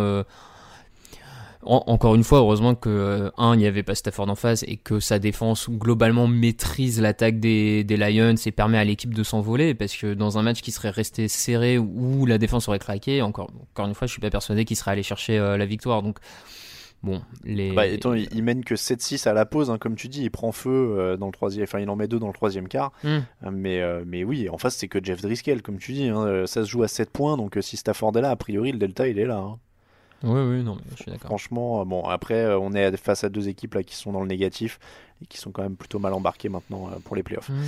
[1.61, 4.77] encore une fois, heureusement que euh, un, il n'y avait pas Stafford en face et
[4.77, 9.73] que sa défense globalement maîtrise l'attaque des, des Lions et permet à l'équipe de s'envoler
[9.73, 13.49] parce que dans un match qui serait resté serré où la défense aurait craqué, encore,
[13.73, 16.01] encore une fois, je suis pas persuadé qu'il serait allé chercher euh, la victoire.
[16.01, 16.19] Donc
[17.03, 17.73] bon, les.
[17.73, 20.31] Bah, étant, il, il mène que 7-6 à la pause, hein, comme tu dis, il
[20.31, 22.93] prend feu euh, dans le troisième, enfin il en met deux dans le troisième quart.
[23.03, 23.19] Hmm.
[23.51, 26.63] Mais, euh, mais oui, en face c'est que Jeff Driscoll, comme tu dis, hein, ça
[26.63, 29.19] se joue à 7 points, donc si Stafford est là, a priori le delta il
[29.19, 29.39] est là.
[29.39, 29.59] hein.
[30.23, 31.27] Oui, oui, non, mais je suis d'accord.
[31.27, 34.21] Franchement, euh, bon après euh, on est face à deux équipes là qui sont dans
[34.21, 34.79] le négatif
[35.21, 37.49] et qui sont quand même plutôt mal embarquées maintenant euh, pour les playoffs.
[37.49, 37.63] Mm.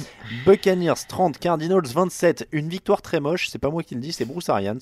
[0.45, 2.47] Buccaneers 30, Cardinals 27.
[2.51, 4.77] Une victoire très moche, c'est pas moi qui le dis, c'est Bruce Arians.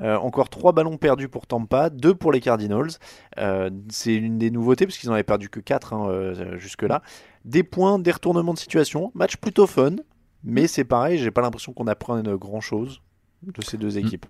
[0.00, 2.90] Euh, encore 3 ballons perdus pour Tampa, 2 pour les Cardinals.
[3.38, 7.02] Euh, c'est une des nouveautés parce qu'ils en avaient perdu que 4 jusque-là.
[7.44, 9.96] Des points, des retournements de situation, match plutôt fun,
[10.44, 13.00] mais c'est pareil, j'ai pas l'impression qu'on apprenne grand chose
[13.42, 14.26] de ces deux équipes.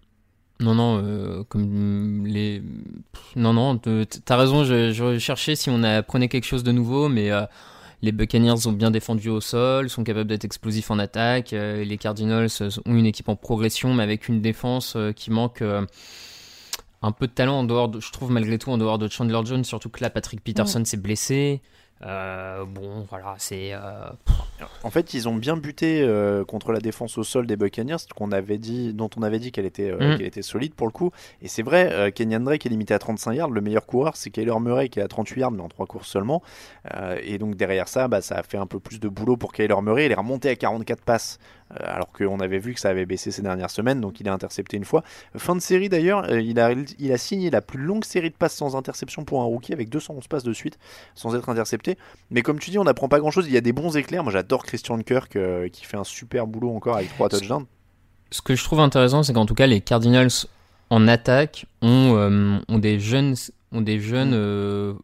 [0.60, 2.62] Non, non, euh, comme les.
[3.34, 7.30] Non, non, t'as raison, je, je cherchais si on apprenait quelque chose de nouveau, mais
[7.30, 7.42] euh,
[8.02, 11.54] les Buccaneers ont bien défendu au sol, sont capables d'être explosifs en attaque.
[11.54, 15.62] euh, les Cardinals euh, ont une équipe en progression, mais avec une défense qui manque
[17.02, 19.40] un peu de talent en dehors, de, je trouve malgré tout, en dehors de Chandler
[19.44, 21.62] Jones, surtout que là, Patrick Peterson s'est blessé.
[22.02, 23.70] Euh, bon, voilà, c'est.
[23.74, 24.08] euh,
[24.84, 28.32] En fait, ils ont bien buté euh, contre la défense au sol des Buccaneers, qu'on
[28.32, 30.16] avait dit, dont on avait dit qu'elle était, Mm.
[30.16, 31.10] qu'elle était solide pour le coup.
[31.42, 33.50] Et c'est vrai, Kenyan Drake est limité à 35 yards.
[33.50, 36.08] Le meilleur coureur, c'est Kyler Murray qui est à 38 yards, mais en 3 courses
[36.08, 36.42] seulement.
[37.22, 39.74] Et donc derrière ça, bah, ça a fait un peu plus de boulot pour Kyler
[39.82, 40.06] Murray.
[40.06, 41.38] Il est remonté à 44 passes,
[41.78, 44.76] alors qu'on avait vu que ça avait baissé ces dernières semaines, donc il a intercepté
[44.76, 45.02] une fois.
[45.36, 48.34] Fin de série d'ailleurs, euh, il, a, il a signé la plus longue série de
[48.34, 50.78] passes sans interception pour un rookie, avec 211 passes de suite,
[51.14, 51.96] sans être intercepté.
[52.30, 53.46] Mais comme tu dis, on n'apprend pas grand chose.
[53.46, 54.22] Il y a des bons éclairs.
[54.22, 57.66] Moi, j'adore Christian Kirk euh, qui fait un super boulot encore avec trois touchdowns.
[58.30, 60.30] Ce que je trouve intéressant, c'est qu'en tout cas, les Cardinals
[60.90, 63.34] en attaque ont, euh, ont des jeunes,
[63.72, 64.94] ont des jeunes euh,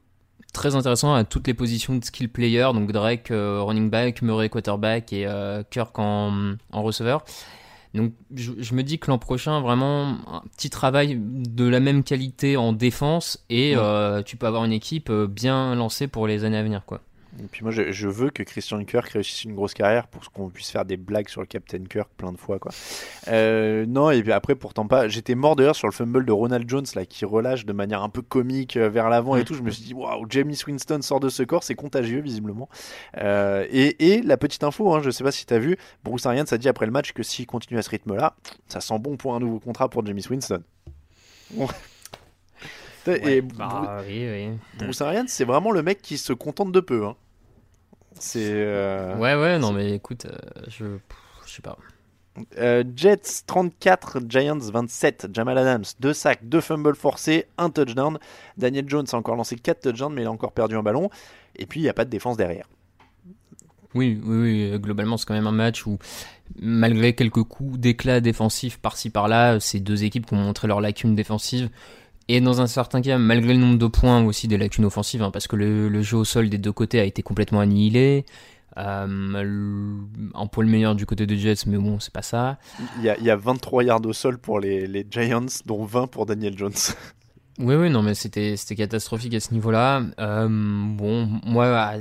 [0.57, 2.69] très intéressants à toutes les positions de skill player.
[2.75, 7.25] Donc Drake, euh, running back, Murray, quarterback et euh, Kirk en, en receveur.
[7.95, 12.03] Donc je, je me dis que l'an prochain, vraiment, un petit travail de la même
[12.05, 13.83] qualité en défense et Ouais.
[13.83, 16.83] euh, tu peux avoir une équipe bien lancée pour les années à venir.
[16.85, 17.01] quoi.
[17.39, 20.49] Et puis moi, je, je veux que Christian Kirk réussisse une grosse carrière pour qu'on
[20.49, 22.59] puisse faire des blagues sur le Captain Kirk plein de fois.
[22.59, 22.73] Quoi.
[23.29, 25.09] Euh, non, et puis après, pourtant pas.
[25.09, 28.09] J'étais mort d'ailleurs sur le fumble de Ronald Jones là, qui relâche de manière un
[28.09, 29.55] peu comique euh, vers l'avant et tout.
[29.55, 32.69] Je me suis dit, waouh, Jamie Winston sort de ce corps, c'est contagieux visiblement.
[33.19, 36.27] Euh, et, et la petite info, hein, je sais pas si tu as vu, Bruce
[36.27, 38.35] Arians a dit après le match que s'il continue à ce rythme-là,
[38.69, 40.63] ça sent bon pour un nouveau contrat pour Jamie Winston.
[41.51, 41.69] Bon.
[43.07, 44.51] et bah, oui, oui.
[44.79, 47.07] Bruce Arians, c'est vraiment le mec qui se contente de peu.
[47.07, 47.17] Hein.
[48.19, 48.51] C'est.
[48.53, 50.37] euh, Ouais, ouais, non, mais écoute, euh,
[50.69, 50.85] je,
[51.47, 51.77] je sais pas.
[52.59, 58.19] Euh, Jets 34, Giants 27, Jamal Adams 2 sacs, 2 fumbles forcés, 1 touchdown.
[58.59, 61.09] Daniel Jones a encore lancé 4 touchdowns, mais il a encore perdu un ballon.
[61.57, 62.69] Et puis il n'y a pas de défense derrière.
[63.95, 65.99] Oui, oui, oui, globalement, c'est quand même un match où,
[66.61, 71.15] malgré quelques coups d'éclat défensifs par-ci par-là, ces deux équipes qui ont montré leurs lacunes
[71.15, 71.71] défensives.
[72.29, 75.31] Et dans un certain cas, malgré le nombre de points, aussi des lacunes offensives, hein,
[75.31, 78.25] parce que le, le jeu au sol des deux côtés a été complètement annihilé.
[78.79, 79.07] Euh,
[80.35, 82.59] un le meilleur du côté des Jets, mais bon, c'est pas ça.
[82.99, 85.85] Il y a, il y a 23 yards au sol pour les, les Giants, dont
[85.85, 86.73] 20 pour Daniel Jones.
[87.59, 90.03] Oui, oui, non, mais c'était catastrophique à ce niveau-là.
[90.19, 91.93] Euh, bon, moi,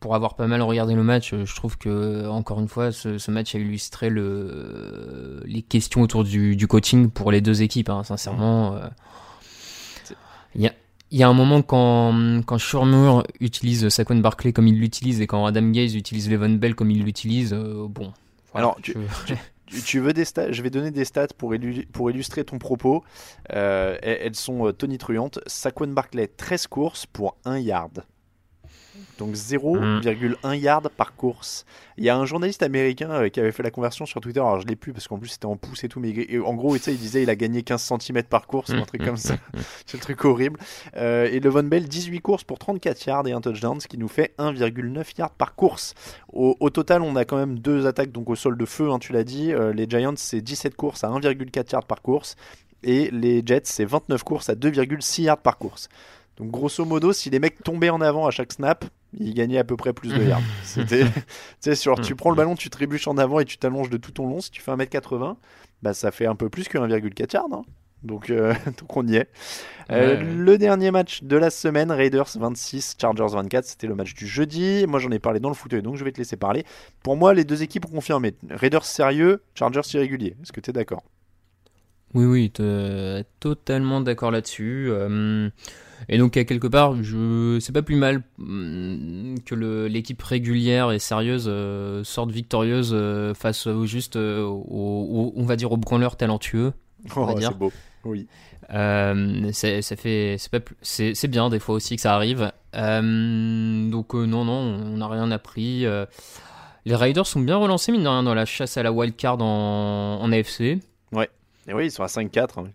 [0.00, 3.30] pour avoir pas mal regardé le match, je trouve que, encore une fois, ce, ce
[3.30, 8.04] match a illustré le, les questions autour du, du coaching pour les deux équipes, hein,
[8.04, 8.74] sincèrement.
[8.76, 8.86] euh.
[10.54, 10.72] Il y a,
[11.10, 15.26] il y a un moment quand, quand Shurmur utilise Saquon Barclay comme il l'utilise et
[15.26, 18.12] quand Adam Gaze utilise Levon Bell comme il l'utilise, euh, bon.
[18.52, 18.94] voilà, Alors, tu,
[19.26, 19.34] je-
[19.66, 22.58] tu- tu veux des stats Je vais donner des stats pour, illu- pour illustrer ton
[22.58, 23.04] propos.
[23.52, 25.38] Euh, elles elles sont euh, tonitruantes.
[25.46, 28.04] Saquon Barclay, 13 courses pour 1 yard.
[29.18, 31.64] Donc 0,1 yard par course.
[31.96, 34.60] Il y a un journaliste américain euh, qui avait fait la conversion sur Twitter, alors
[34.60, 36.98] je l'ai plus parce qu'en plus c'était en pouces et tout, mais en gros, il
[36.98, 39.36] disait il a gagné 15 cm par course ou un truc comme ça.
[39.86, 40.58] C'est le truc horrible.
[40.96, 44.08] Euh, et Levon Bell, 18 courses pour 34 yards et un touchdown, ce qui nous
[44.08, 45.94] fait 1,9 yards par course.
[46.32, 48.98] Au, au total, on a quand même deux attaques donc au sol de feu, hein,
[48.98, 49.52] tu l'as dit.
[49.52, 52.36] Euh, les Giants, c'est 17 courses à 1,4 yards par course.
[52.82, 55.88] Et les Jets, c'est 29 courses à 2,6 yards par course.
[56.38, 58.84] Donc grosso modo, si les mecs tombaient en avant à chaque snap,
[59.18, 60.40] ils gagnaient à peu près plus de yards.
[60.62, 61.10] C'était, tu
[61.60, 64.12] sais, sur, tu prends le ballon, tu trébuches en avant et tu t'allonges de tout
[64.12, 64.40] ton long.
[64.40, 65.36] Si tu fais 1m80,
[65.82, 67.46] bah ça fait un peu plus que 1,4 yards.
[67.52, 67.62] hein.
[68.04, 69.28] Donc, euh, donc on y est.
[69.90, 70.22] Euh, Ouais.
[70.22, 74.84] Le dernier match de la semaine, Raiders 26, Chargers 24, c'était le match du jeudi.
[74.86, 76.64] Moi j'en ai parlé dans le fauteuil, donc je vais te laisser parler.
[77.02, 78.34] Pour moi, les deux équipes ont confirmé.
[78.50, 80.36] Raiders sérieux, Chargers irrégulier.
[80.42, 81.02] Est-ce que tu es d'accord?
[82.14, 84.88] Oui, oui, t- totalement d'accord là-dessus.
[84.90, 85.48] Euh,
[86.08, 87.58] et donc, à quelque part, je...
[87.60, 89.54] c'est pas plus mal hum, que
[89.86, 95.44] l'équipe régulière et sérieuse euh, sorte victorieuse euh, face au juste, euh, au- au- on
[95.44, 96.72] va dire, aux branleurs talentueux.
[97.16, 97.48] on va Oh, dire.
[97.52, 97.72] C'est beau.
[98.04, 98.26] Oui.
[98.70, 102.14] Euh, c'est- ça fait, c'est pas plus- c'est c'est bien des fois aussi que ça
[102.14, 102.52] arrive.
[102.76, 105.86] Euh, donc euh, non, non, on n'a rien appris.
[105.86, 106.04] Euh,
[106.84, 109.40] les Raiders sont bien relancés mine de rien dans la chasse à la wild card
[109.40, 110.78] en, en AFC.
[111.12, 111.28] Ouais.
[111.66, 112.60] Et oui, ils sont à 5-4.
[112.60, 112.68] hein.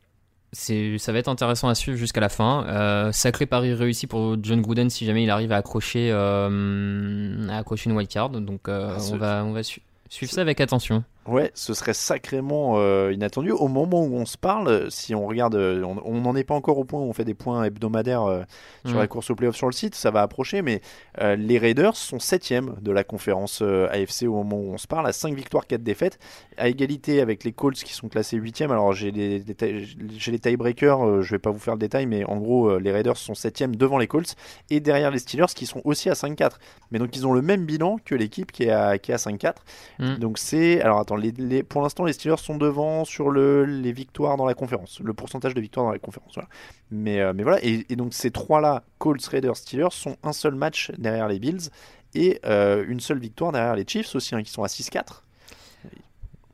[0.56, 2.66] C'est, ça va être intéressant à suivre jusqu'à la fin.
[2.68, 7.58] Euh, sacré pari réussi pour John Gruden si jamais il arrive à accrocher, euh, à
[7.58, 8.30] accrocher une wild card.
[8.30, 11.04] Donc euh, Ah, on va, on va su- suivre ça avec attention.
[11.26, 13.52] Ouais, ce serait sacrément euh, inattendu.
[13.52, 16.54] Au moment où on se parle, euh, si on regarde, euh, on n'en est pas
[16.54, 18.44] encore au point où on fait des points hebdomadaires euh,
[18.86, 19.00] sur Mm.
[19.00, 20.82] la course au playoff sur le site, ça va approcher, mais
[21.22, 25.08] euh, les Raiders sont septièmes de la conférence AFC au moment où on se parle,
[25.08, 26.20] à 5 victoires, 4 défaites,
[26.58, 28.72] à égalité avec les Colts qui sont classés huitièmes.
[28.72, 32.78] Alors j'ai les, les tiebreakers, je vais pas vous faire le détail, mais en gros,
[32.78, 34.36] les Raiders sont septièmes devant les Colts
[34.70, 36.52] et derrière les Steelers qui sont aussi à 5-4.
[36.92, 39.18] Mais donc ils ont le même bilan que l'équipe qui est à, qui est à
[39.18, 39.54] 5-4.
[40.00, 40.16] Mm.
[40.18, 40.82] Donc c'est.
[40.82, 44.46] Alors attends, les, les- pour l'instant, les Steelers sont devant sur le, les victoires dans
[44.46, 46.34] la conférence, le pourcentage de victoires dans la conférence.
[46.36, 46.50] Voilà.
[46.92, 50.56] Mais, euh, mais voilà, et, et donc ces trois-là, Colts, Raiders, Steelers, sont un seul
[50.56, 51.70] match derrière les Bills
[52.16, 55.22] et euh, une seule victoire derrière les Chiefs aussi, hein, qui sont à 6-4.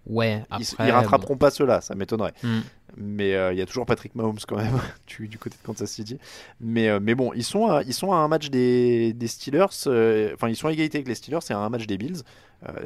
[0.07, 0.88] Ouais, Ils, après.
[0.88, 2.34] ils rattraperont pas ceux-là, ça m'étonnerait.
[2.43, 2.60] Mm.
[3.02, 4.78] Mais euh, il y a toujours Patrick Mahomes quand même
[5.08, 6.18] du, du côté de Kansas City.
[6.60, 9.66] Mais, euh, mais bon, ils sont, à, ils sont à un match des, des Steelers.
[9.88, 11.39] euh, Enfin, ils sont à égalité avec les Steelers.
[11.41, 12.22] C'est à un match des Bills.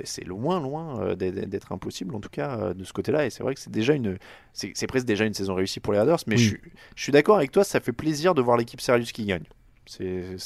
[0.03, 3.25] C'est loin, loin d'être impossible en tout cas de ce côté-là.
[3.25, 4.19] Et c'est vrai que c'est déjà une,
[4.53, 6.19] c'est presque déjà une saison réussie pour les Raiders.
[6.27, 6.41] Mais Oui.
[6.43, 6.61] je, suis-
[6.95, 7.63] je suis d'accord avec toi.
[7.63, 9.45] Ça fait plaisir de voir l'équipe sérieuse qui gagne.
[9.87, 10.37] C'est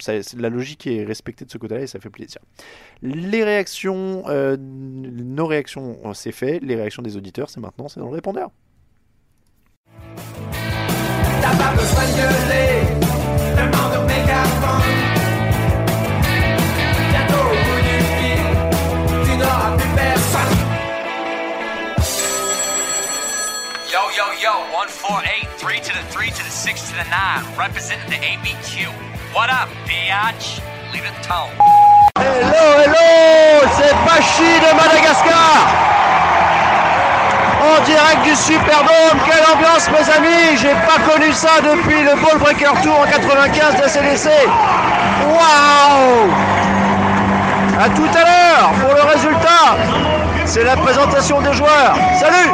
[0.00, 2.40] ça- la logique est respectée de ce côté-là et ça fait plaisir.
[3.02, 6.58] Les réactions, euh, nos réactions, c'est fait.
[6.60, 8.50] Les réactions des auditeurs, c'est maintenant, c'est dans le répondeur.
[11.48, 12.82] T'as pas besoin de gueuler,
[13.56, 14.82] demande au mégaphone.
[17.08, 18.44] Bientôt au bout du fil,
[19.24, 20.58] tu n'auras plus personne.
[23.90, 28.10] Yo, yo, yo, 148, 3 to the 3 to the 6 to the 9, representing
[28.10, 28.92] the ABQ.
[29.32, 30.60] What up, biatch?
[30.92, 31.48] Leave it tone.
[32.18, 35.97] Hello, hello, c'est Pachi de Madagascar.
[37.68, 42.38] En direct du Superdome, quelle ambiance mes amis, j'ai pas connu ça depuis le Ball
[42.38, 44.30] Breaker Tour en 95 de CDC.
[45.26, 46.30] Waouh
[47.78, 50.46] À tout à l'heure pour le résultat.
[50.46, 51.94] C'est la présentation des joueurs.
[52.18, 52.50] Salut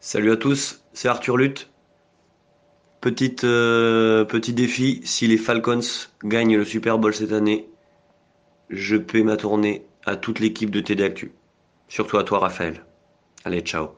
[0.00, 1.68] Salut à tous, c'est Arthur Lutte.
[3.44, 5.80] Euh, petit défi, si les Falcons
[6.22, 7.68] gagnent le Super Bowl cette année,
[8.70, 11.32] je paie ma tournée à toute l'équipe de TD Actu.
[11.88, 12.82] Surtout à toi Raphaël.
[13.44, 13.90] Allez, ciao.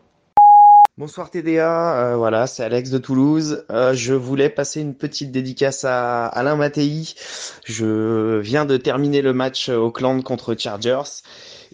[0.98, 3.64] Bonsoir TDA, euh, voilà, c'est Alex de Toulouse.
[3.70, 7.14] Euh, je voulais passer une petite dédicace à Alain Mattei.
[7.64, 11.22] Je viens de terminer le match Auckland contre Chargers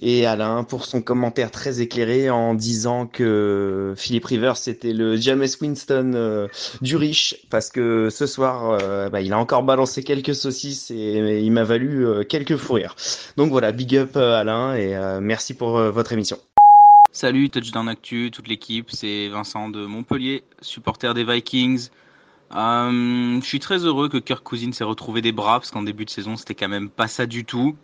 [0.00, 5.46] et Alain pour son commentaire très éclairé en disant que Philip Rivers c'était le James
[5.60, 6.48] Winston euh,
[6.82, 11.40] du riche parce que ce soir euh, bah, il a encore balancé quelques saucisses et
[11.40, 12.94] il m'a valu quelques fous rires.
[13.36, 16.38] Donc voilà, big up Alain et merci pour votre émission.
[17.12, 21.88] Salut Touchdown Actu, toute l'équipe, c'est Vincent de Montpellier, supporter des Vikings.
[22.54, 26.04] Euh, je suis très heureux que Kirk Cousins s'est retrouvé des bras parce qu'en début
[26.04, 27.76] de saison c'était quand même pas ça du tout.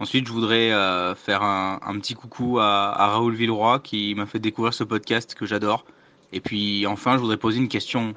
[0.00, 4.38] Ensuite, je voudrais euh, faire un, petit coucou à, à Raoul Villeroy qui m'a fait
[4.38, 5.84] découvrir ce podcast que j'adore.
[6.32, 8.14] Et puis enfin, je voudrais poser une question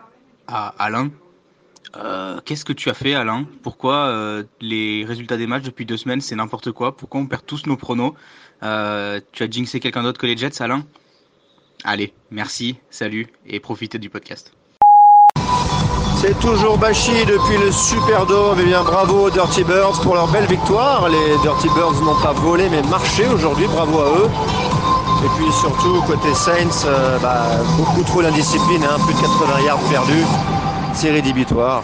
[0.48, 1.10] à Alain.
[1.96, 3.46] Euh, Qu'est-ce que tu as fait, Alain?
[3.64, 6.96] Pourquoi euh, les résultats des matchs depuis deux semaines, c'est n'importe quoi?
[6.96, 8.14] Pourquoi on perd tous nos pronos?
[8.64, 10.84] Euh, Tu as jinxé quelqu'un d'autre que les Jets, Alain?
[11.84, 14.54] Allez, merci, salut et profitez du podcast.
[16.22, 18.60] C'est toujours Bashi depuis le Superdome.
[18.60, 21.10] Et bien bravo aux Dirty Birds pour leur belle victoire.
[21.10, 23.66] Les Dirty Birds n'ont pas volé mais marché aujourd'hui.
[23.66, 24.30] Bravo à eux.
[25.26, 26.88] Et puis surtout côté Saints,
[27.22, 27.46] bah,
[27.78, 30.26] beaucoup trop d'indiscipline, hein, plus de 80 yards perdus,
[30.96, 31.84] série débitoire.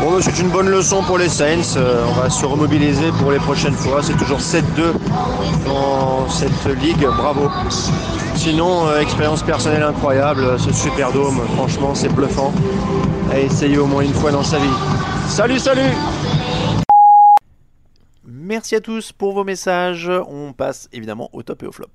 [0.00, 1.76] Bon, c'est une bonne leçon pour les Saints.
[1.76, 4.02] Euh, on va se remobiliser pour les prochaines fois.
[4.02, 4.62] C'est toujours 7-2
[5.66, 7.06] dans cette ligue.
[7.06, 7.50] Bravo.
[8.34, 10.58] Sinon, euh, expérience personnelle incroyable.
[10.58, 12.52] Ce Superdome, franchement, c'est bluffant.
[13.32, 14.76] À essayer au moins une fois dans sa vie.
[15.28, 15.92] Salut, salut
[18.26, 20.10] Merci à tous pour vos messages.
[20.28, 21.88] On passe évidemment au top et au flop.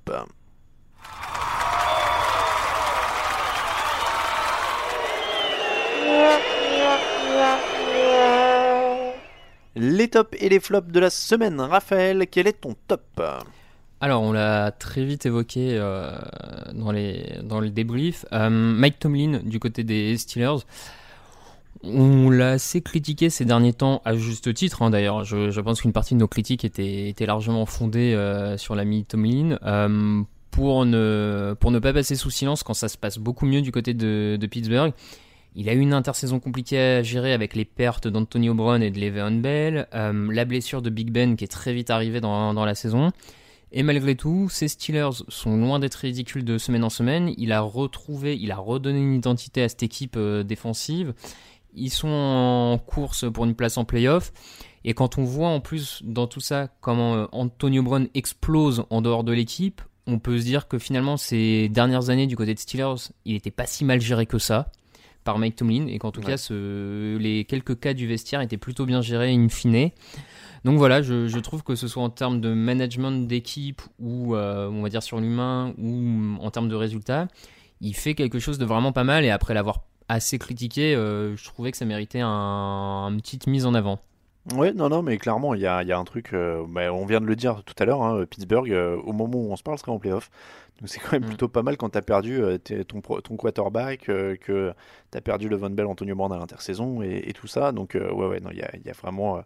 [9.76, 11.60] Les tops et les flops de la semaine.
[11.60, 13.22] Raphaël, quel est ton top?
[14.00, 16.10] Alors, on l'a très vite évoqué euh,
[16.72, 18.26] dans, les, dans le débrief.
[18.32, 20.64] Euh, Mike Tomlin, du côté des Steelers.
[21.82, 25.24] On l'a assez critiqué ces derniers temps, à juste titre hein, d'ailleurs.
[25.24, 29.58] Je, pense qu'une partie de nos critiques était, largement fondée euh, sur l'ami Tomlin.
[29.62, 33.62] Euh, pour, ne, pour ne pas passer sous silence quand ça se passe beaucoup mieux
[33.62, 34.92] du côté de Pittsburgh.
[35.56, 39.00] Il a eu une intersaison compliquée à gérer avec les pertes d'Antonio Brown et de
[39.00, 42.74] Le'Veon Bell, euh, la blessure de Big Ben qui est très vite arrivée dans, la
[42.74, 43.10] saison.
[43.72, 47.34] Et malgré tout, ces Steelers sont loin d'être ridicules de semaine en semaine.
[47.36, 51.14] Il a retrouvé, il a redonné une identité à cette équipe euh, défensive.
[51.74, 54.32] Ils sont en course pour une place en playoff.
[54.84, 59.02] Et quand on voit en plus dans tout ça comment euh, Antonio Brown explose en
[59.02, 62.58] dehors de l'équipe, on peut se dire que finalement ces dernières années du côté de
[62.58, 64.70] Steelers, il n'était pas si mal géré que ça
[65.24, 66.26] par Mike Tomlin et qu'en tout Ouais.
[66.26, 69.90] cas ce- les quelques cas du vestiaire étaient plutôt bien gérés in fine.
[70.64, 74.68] Donc voilà, je, je trouve que ce soit en termes de management d'équipe ou euh,
[74.68, 77.28] on va dire sur l'humain ou en termes de résultats,
[77.80, 81.44] il fait quelque chose de vraiment pas mal et après l'avoir assez critiqué, euh, je
[81.44, 84.00] trouvais que ça méritait un- une petite mise en avant.
[84.54, 86.92] Oui, non, non, mais clairement, il y a, il y a un truc, euh, bah,
[86.92, 89.56] on vient de le dire tout à l'heure, hein, Pittsburgh, euh, au moment où on
[89.56, 90.30] se parle, sera en playoff.
[90.80, 94.08] Donc c'est quand même plutôt pas mal quand tu as perdu euh, ton, ton quarterback,
[94.08, 94.72] euh, que
[95.12, 97.70] tu as perdu le Von Bell, Antonio Brown à l'intersaison et, et tout ça.
[97.72, 99.44] Donc euh, ouais, ouais, non, il y a, il y a vraiment...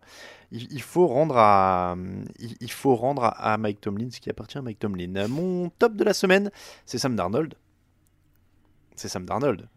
[0.52, 1.96] il, il faut rendre à,
[2.38, 5.26] il, il faut rendre à, à Mike Tomlin ce qui appartient à Mike Tomlin.
[5.26, 6.52] Mon top de la semaine,
[6.86, 7.54] c'est Sam Darnold.
[8.94, 9.68] C'est Sam Darnold.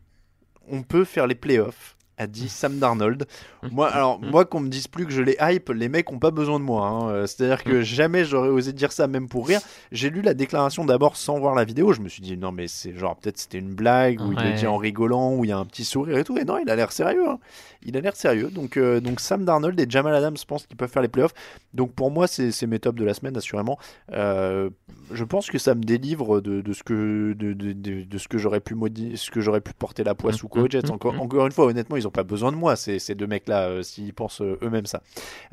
[0.70, 3.26] On peut faire les playoffs a dit Sam Darnold.
[3.72, 6.32] Moi, alors, moi, qu'on me dise plus que je les hype, les mecs ont pas
[6.32, 6.88] besoin de moi.
[6.88, 7.10] hein.
[7.10, 9.60] Euh, C'est-à-dire que jamais j'aurais osé dire ça, même pour rire.
[9.92, 11.94] J'ai lu la déclaration d'abord sans voir la vidéo.
[11.94, 14.54] Je me suis dit, non, mais c'est genre, peut-être c'était une blague, ou il le
[14.58, 16.38] dit en rigolant, ou il y a un petit sourire et tout.
[16.38, 17.30] Et non, il a l'air sérieux.
[17.30, 17.40] hein.
[17.84, 18.50] Il a l'air sérieux.
[18.50, 21.34] Donc, euh, donc, Sam Darnold et Jamal Adams pensent qu'ils peuvent faire les playoffs.
[21.74, 23.78] Donc, pour moi, c'est mes tops de la semaine, assurément.
[24.14, 24.70] Euh,
[25.12, 28.38] je pense que ça me délivre de, de ce que, de, de, de- ce que
[28.40, 30.90] j'aurais pu, modi- ce que j'aurais pu porter la poisse ou quoi aux Jets.
[30.92, 34.14] Encore, encore une fois, honnêtement, ils pas besoin de moi, ces, deux mecs-là, euh, s'ils
[34.14, 35.02] pensent euh, eux-mêmes ça.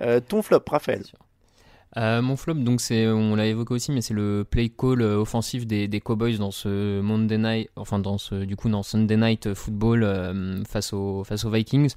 [0.00, 1.02] Euh, ton flop, Raphaël.
[1.96, 6.00] Mon flop, donc c'est, on l'a évoqué aussi, mais c'est le play call offensif des,
[6.00, 10.92] Cowboys dans ce Monday Night, enfin dans ce, du coup dans Sunday Night Football face
[10.92, 11.94] aux face aux Vikings,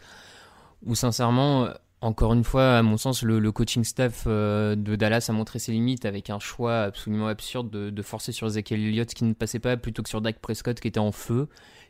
[0.85, 1.69] où sincèrement,
[2.01, 6.05] encore une fois, à mon sens, le, coaching staff de Dallas a montré ses limites
[6.05, 9.77] avec un choix absolument absurde de, de forcer sur Ezekiel Elliott qui ne passait pas
[9.77, 11.47] plutôt que sur Dak Prescott qui était en feu.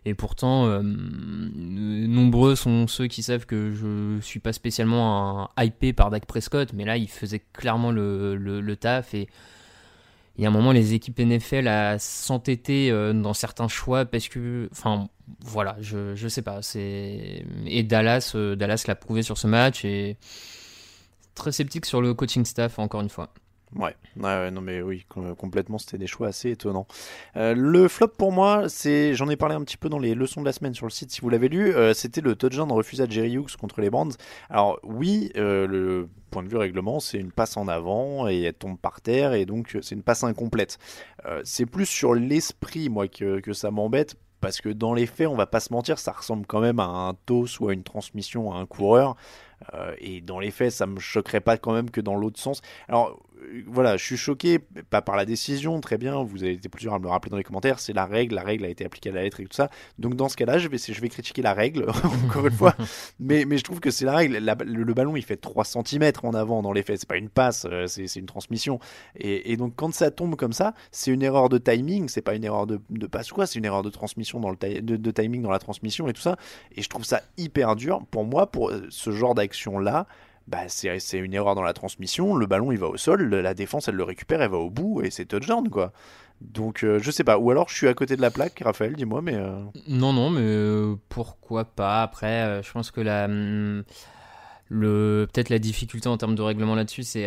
[0.08, 5.91] Et pourtant, euh, nombreux sont ceux qui savent que je suis pas spécialement un hypé
[5.91, 9.14] par Dak Prescott, mais là, il faisait clairement le, le, taf.
[9.14, 9.28] Et
[10.38, 14.30] il y a un moment, les équipes NFL à s'entêter euh, dans certains choix parce
[14.30, 15.10] que, enfin,
[15.41, 16.62] voilà, je, je sais pas.
[16.76, 20.16] Et Dallas, euh, Dallas l'a prouvé sur ce match et
[21.36, 23.34] très sceptique sur le coaching staff encore une fois.
[23.76, 26.88] Ouais, ouais, non mais oui, com- complètement, c'était des choix assez étonnants.
[27.36, 30.39] Euh, le flop pour moi, c'est, j'en ai parlé un petit peu dans les leçons
[30.39, 33.03] de la semaine sur le site si vous l'avez lu, euh, c'était le touchdown refusé
[33.03, 34.09] à Jerry Hughes contre les Brands.
[34.49, 38.53] Alors oui, euh, le point de vue règlement, c'est une passe en avant et elle
[38.53, 40.78] tombe par terre et donc c'est une passe incomplète.
[41.43, 45.36] C'est plus sur l'esprit moi que, que ça m'embête parce que dans les faits, on
[45.36, 48.53] va pas se mentir, ça ressemble quand même à un toss ou à une transmission
[48.53, 49.15] à un coureur.
[49.99, 52.61] Et dans les faits, ça me choquerait pas quand même que dans l'autre sens.
[52.88, 53.20] Alors
[53.67, 54.59] voilà, je suis choqué,
[54.89, 57.38] pas par la décision, très bien, vous avez été plusieurs à me le rappeler dans
[57.38, 59.55] les commentaires, c'est la règle, la règle a été appliquée à la lettre et tout
[59.55, 59.69] ça.
[59.99, 61.85] Donc dans ce cas-là, je vais, je vais critiquer la règle,
[62.25, 62.75] encore une fois,
[63.19, 64.38] mais, mais je trouve que c'est la règle.
[64.38, 67.17] La- le, le ballon, il fait 3 cm en avant dans les faits, c'est pas
[67.17, 68.79] une passe, euh, c'est une transmission.
[69.15, 72.35] Et, et donc quand ça tombe comme ça, c'est une erreur de timing, c'est pas
[72.35, 75.11] une erreur de, de passe ou quoi, c'est une erreur de transmission dans le de
[75.11, 76.38] timing dans la transmission et tout ça.
[76.75, 80.07] Et je trouve ça hyper dur pour moi, pour euh, ce genre d'action-là.
[80.47, 83.87] Bah c'est une erreur dans la transmission, le ballon il va au sol, la défense
[83.87, 85.91] elle le récupère, elle va au bout et c'est touchdown quoi.
[86.39, 88.95] Donc euh, je sais pas, ou alors je suis à côté de la plaque, Raphaël,
[88.95, 89.33] dis-moi, mais...
[89.35, 93.83] euh, Non, non, mais euh, pourquoi pas Après, je pense que la, hum,
[94.69, 97.23] le, peut-être la difficulté en termes de règlement là-dessus, c'est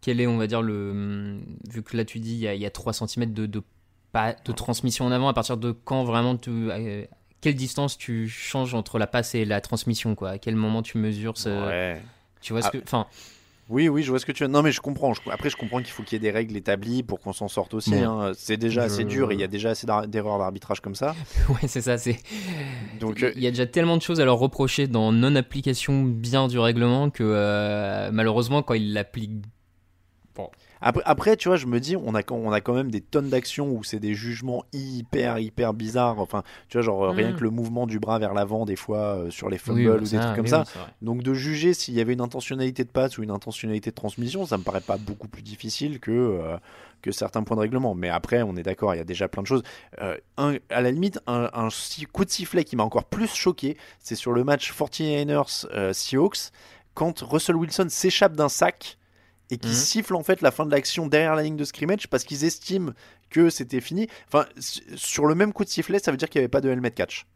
[0.00, 0.90] quel est, on va dire, le.
[0.92, 3.46] hum, Vu que là, tu dis, il y a, il y a 3 cm de,
[3.46, 3.62] de,
[4.12, 6.68] pas, de transmission en avant, à partir de quand vraiment tu.
[7.40, 10.30] quelle distance tu changes entre la passe et la transmission, quoi?
[10.30, 11.48] À quel moment tu mesures ce.
[11.48, 12.00] Ouais.
[12.42, 12.70] Tu vois ce Ah.
[12.70, 12.78] que.
[12.82, 13.06] Enfin.
[13.68, 14.48] Oui, oui, je vois ce que tu veux.
[14.50, 15.14] Non, mais je comprends.
[15.14, 17.48] Je- Après, je comprends qu'il faut qu'il y ait des règles établies pour qu'on s'en
[17.48, 17.94] sorte aussi.
[17.94, 18.32] Hein.
[18.36, 21.14] C'est déjà assez Je- dur et il y a déjà assez d'erreurs d'arbitrage comme ça.
[21.48, 21.96] Ouais, c'est ça.
[21.96, 22.18] C'est.
[23.00, 26.48] Donc, euh, il y a déjà tellement de choses à leur reprocher dans non-application bien
[26.48, 29.42] du règlement que euh, malheureusement, quand ils l'appliquent.
[30.34, 30.50] Bon.
[30.82, 33.00] Après, après, tu vois, je me dis, on a, quand- on a quand même des
[33.00, 36.18] tonnes d'actions où c'est des jugements hyper, hyper bizarres.
[36.18, 37.36] Enfin, tu vois, genre euh, rien Mhm.
[37.36, 39.94] que le mouvement du bras vers l'avant, des fois, euh, sur les fumbles Oui, bah,
[39.94, 40.64] ou des ça, trucs comme oui, ça.
[40.76, 40.82] oui.
[41.02, 44.44] Donc, de juger s'il y avait une intentionnalité de passe ou une intentionnalité de transmission,
[44.44, 46.56] ça me paraît pas beaucoup plus difficile que, euh,
[47.00, 47.94] que certains points de règlement.
[47.94, 49.62] Mais après, on est d'accord, il y a déjà plein de choses.
[50.00, 53.32] Euh, un- à la limite, un, un si- coup de sifflet qui m'a encore plus
[53.34, 56.50] choqué, c'est sur le match 49ers euh, Seahawks,
[56.94, 58.98] quand Russell Wilson s'échappe d'un sac
[59.52, 59.74] et qui Mhm.
[59.74, 62.92] siffle en fait la fin de l'action derrière la ligne de scrimmage parce qu'ils estiment
[63.30, 64.08] que c'était fini.
[64.26, 64.46] Enfin,
[64.96, 66.90] sur le même coup de sifflet, ça veut dire qu'il n'y avait pas de helmet
[66.90, 67.26] catch.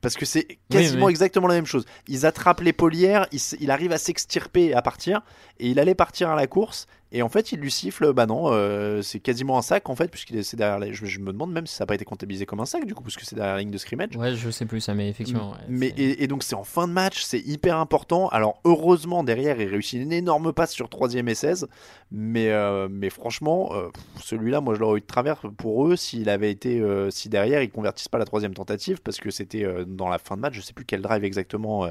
[0.00, 1.10] Parce que c'est quasiment oui.
[1.12, 1.84] exactement la même chose.
[2.08, 5.20] Ils attrapent l'épaulière, il, s- il arrive à s'extirper et à partir,
[5.58, 8.44] et il allait partir à la course, et en fait il lui siffle, bah non,
[8.52, 11.32] euh, c'est quasiment un sac en fait, puisqu'il est c'est derrière la- je, je me
[11.32, 13.24] demande même si ça n'a pas été comptabilisé comme un sac du coup, parce que
[13.24, 14.16] c'est derrière la ligne de scrimmage.
[14.16, 15.50] Ouais, je sais plus ça, mais effectivement.
[15.52, 18.28] ouais, Mais et, et donc c'est en fin de match, c'est hyper important.
[18.28, 21.66] Alors heureusement derrière il réussit une énorme passe sur troisième et 16,
[22.12, 23.88] mais euh, mais franchement euh,
[24.22, 27.70] celui-là moi je l'aurais eu de travers pour eux s'il avait été si derrière ils
[27.70, 30.72] convertissent pas la troisième tentative parce que c'était dans la fin de match, je sais
[30.72, 31.88] plus quel drive exactement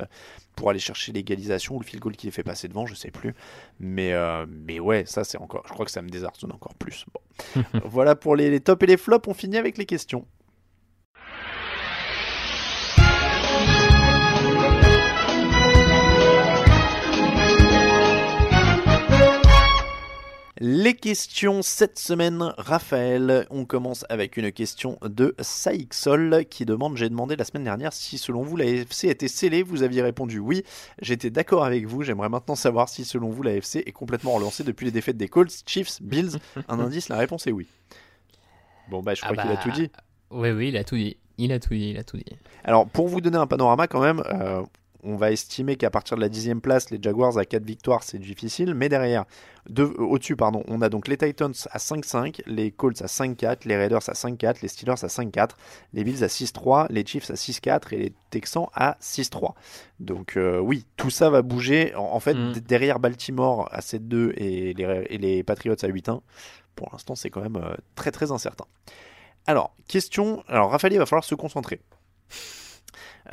[0.60, 3.12] pour aller chercher l'égalisation ou le field goal qui les fait passer devant, je sais
[3.12, 3.34] plus.
[3.80, 7.06] Mais euh, mais ouais ça c'est encore, je crois que ça me désarçonne encore plus.
[7.14, 7.64] Bon.
[7.86, 10.26] voilà pour les, les tops et les flops, on finit avec les questions.
[20.62, 23.48] Les questions cette semaine, Raphaël.
[23.50, 28.18] On commence avec une question de Saïxol qui demande J'ai demandé la semaine dernière si,
[28.18, 29.64] selon vous, la AFC était scellée.
[29.64, 30.66] Vous aviez répondu oui.
[31.02, 32.04] J'étais d'accord avec vous.
[32.04, 35.30] J'aimerais maintenant savoir si, selon vous, la AFC est complètement relancée depuis les défaites des
[35.30, 36.40] Colts, Chiefs, Bills.
[36.68, 37.66] Un indice la réponse est oui.
[38.90, 39.90] Bon, bah, je crois Ah qu'il a bah, tout dit.
[40.30, 41.16] Oui, oui, il a tout dit.
[41.38, 42.26] Il a tout dit, il a tout dit.
[42.66, 44.62] Alors, pour vous donner un panorama quand même, euh,
[45.04, 48.18] on va estimer qu'à partir de la dixième place, les Jaguars à 4 victoires, c'est
[48.20, 48.74] difficile.
[48.74, 49.26] Mais derrière,
[49.70, 53.66] de- euh, au-dessus, pardon, on a donc les Titans à 5-5, les Colts à 5-4,
[53.66, 55.56] les Raiders à 5-4, les Steelers à 5-4,
[55.94, 59.54] les Bills à 6-3, les Chiefs à 6-4 et les Texans à 6-3.
[60.00, 61.96] Donc euh, oui, tout ça va bouger.
[61.96, 62.54] En, en fait, Mm.
[62.68, 66.22] derrière Baltimore à 7-2 et les, et les Patriots à 8-1,
[66.76, 68.66] pour l'instant, c'est quand même euh, très très incertain.
[69.48, 70.44] Alors, question.
[70.48, 71.80] Alors, Raphaël, il va falloir se concentrer.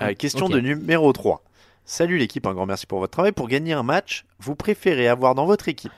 [0.00, 0.52] Euh, question Ok.
[0.52, 1.42] de numéro 3.
[1.88, 3.30] Salut l'équipe, un grand merci pour votre travail.
[3.30, 5.92] Pour gagner un match, vous préférez avoir dans votre équipe,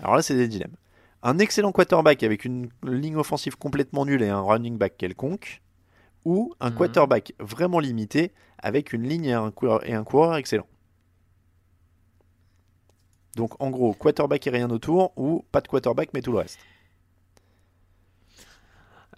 [0.00, 0.74] alors là c'est des dilemmes,
[1.22, 5.60] un excellent quarterback avec une ligne offensive complètement nulle et un running back quelconque,
[6.24, 6.76] ou un Mhm.
[6.76, 10.66] quarterback vraiment limité avec une ligne et un coureur, et un coureur excellent.
[13.36, 16.58] Donc en gros, quarterback et rien autour, ou pas de quarterback mais tout le reste.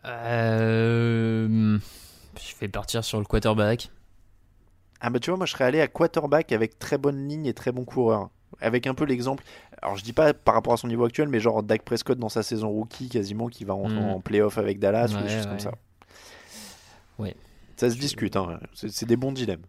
[0.06, 1.78] Euh,
[2.36, 3.90] je vais partir sur le quarterback.
[5.00, 7.54] Ah bah tu vois, moi je serais allé à quarterback avec très bonne ligne et
[7.54, 8.28] très bon coureur.
[8.60, 9.44] Avec un peu l'exemple,
[9.80, 12.28] alors je dis pas par rapport à son niveau actuel, mais genre Dak Prescott dans
[12.28, 14.10] sa saison rookie quasiment qui va rentrer Mm.
[14.10, 15.72] en playoff avec Dallas ou des Ouais, choses comme ça.
[17.18, 17.34] Ouais.
[17.76, 18.60] Ça se discute, hein.
[18.74, 19.62] c'est des bons dilemmes.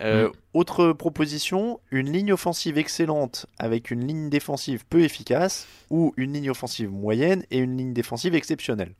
[0.00, 0.32] Euh, Mm.
[0.52, 6.50] Autre proposition, une ligne offensive excellente avec une ligne défensive peu efficace ou une ligne
[6.50, 8.94] offensive moyenne et une ligne défensive exceptionnelle.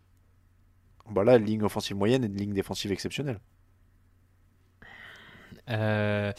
[1.09, 3.41] Voilà, ligne offensive moyenne et une ligne défensive exceptionnelle.
[5.69, 6.33] Euh,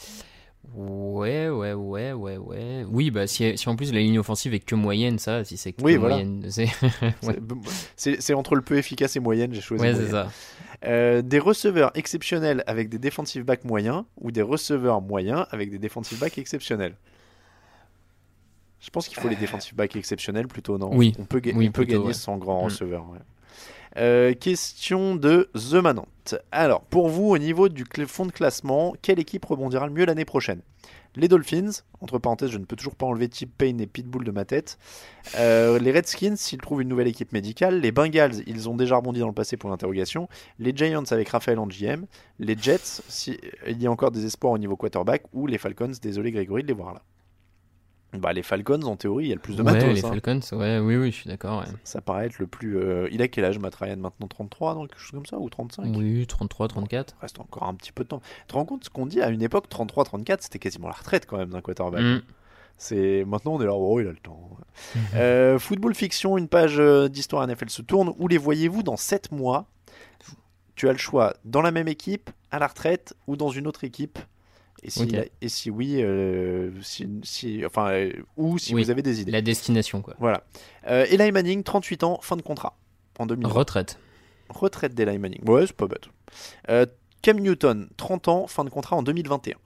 [0.74, 2.84] ouais, ouais, ouais, ouais, ouais.
[2.90, 5.72] Oui, bah si, si en plus la ligne offensive est que moyenne, ça, si c'est
[5.72, 6.16] que Oui, voilà.
[6.16, 6.68] moyenne, c'est.
[7.22, 8.34] ouais.
[8.34, 9.82] Entre le peu efficace et moyenne, j'ai choisi.
[9.82, 10.10] Ouais, c'est moyenne.
[10.12, 10.32] ça.
[10.86, 15.78] Euh, des receveurs exceptionnels avec des defensive backs moyens ou des receveurs moyens avec des
[15.78, 16.94] defensive backs exceptionnels?
[18.80, 20.90] Je pense qu'il faut les defensive backs exceptionnels plutôt, non?
[20.94, 21.12] Oui.
[21.18, 22.12] On peut, ga- Oui, on peut plutôt, gagner ouais.
[22.14, 22.64] sans grand Mm.
[22.66, 23.04] receveur.
[23.96, 26.34] Euh, question de The Manante.
[26.52, 30.24] Alors, pour vous, au niveau du fond de classement, quelle équipe rebondira le mieux l'année
[30.24, 30.60] prochaine?
[31.16, 31.70] Les Dolphins,
[32.00, 34.78] entre parenthèses, je ne peux toujours pas enlever Tip Payne et Pitbull de ma tête.
[35.36, 37.80] Euh, les Redskins, s'ils trouvent une nouvelle équipe médicale.
[37.80, 40.28] Les Bengals, ils ont déjà rebondi dans le passé pour l'interrogation.
[40.58, 42.04] Les Giants avec Raphaël en GM.
[42.38, 45.24] Les Jets, si, il y a encore des espoirs au niveau quarterback.
[45.32, 47.02] Ou les Falcons, désolé Grégory de les voir là.
[48.14, 49.92] Bah, les Falcons, en théorie, il y a le plus de Ouais, matos.
[49.92, 50.08] les hein.
[50.08, 51.60] Falcons, ouais, oui, oui, je suis d'accord.
[51.60, 51.66] ouais.
[51.84, 52.78] Ça paraît être le plus.
[52.78, 55.50] euh, Il a quel âge, Matt Ryan maintenant 33, donc quelque chose comme ça Ou
[55.50, 57.16] 35 Oui, 33, 34.
[57.20, 58.20] reste encore un petit peu de temps.
[58.20, 61.26] Tu te rends compte ce qu'on dit à une époque 33-34, c'était quasiment la retraite
[61.26, 62.00] quand même d'un quarterback.
[62.02, 62.22] Mm.
[62.78, 64.56] C'est maintenant on est là, oh il a le temps.
[65.16, 68.14] Euh, football fiction, une page euh, d'histoire NFL se tourne.
[68.18, 69.66] Où les voyez-vous dans 7 mois?
[70.76, 73.82] Tu as le choix dans la même équipe, à la retraite ou dans une autre
[73.84, 74.18] équipe.
[74.82, 75.30] Et si, Ok.
[75.40, 79.32] et si oui, euh, si, si- enfin, euh, ou si Oui, vous avez des idées.
[79.32, 80.14] La destination, quoi.
[80.20, 80.44] Voilà.
[80.86, 82.76] Euh, Eli Manning, 38 ans, fin de contrat
[83.18, 83.52] en 2020.
[83.52, 83.98] Retraite.
[84.48, 85.40] Retraite d'Eli Manning.
[85.48, 86.08] Ouais, c'est pas bête.
[87.22, 89.56] Cam Newton, 30 ans, fin de contrat en 2021.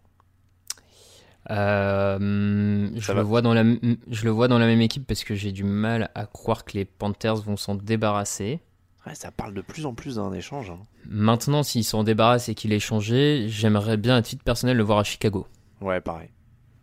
[1.51, 3.65] Euh, je, le vois dans la,
[4.11, 6.73] je le vois dans la même équipe parce que j'ai du mal à croire que
[6.75, 8.61] les Panthers vont s'en débarrasser.
[9.07, 10.71] Ouais, ça parle de plus en plus d'un échange.
[10.71, 10.79] hein.
[11.07, 14.99] Maintenant, s'il s'en débarrasse et qu'il est changé, j'aimerais bien à titre personnel le voir
[14.99, 15.47] à Chicago.
[15.81, 16.29] Ouais, pareil.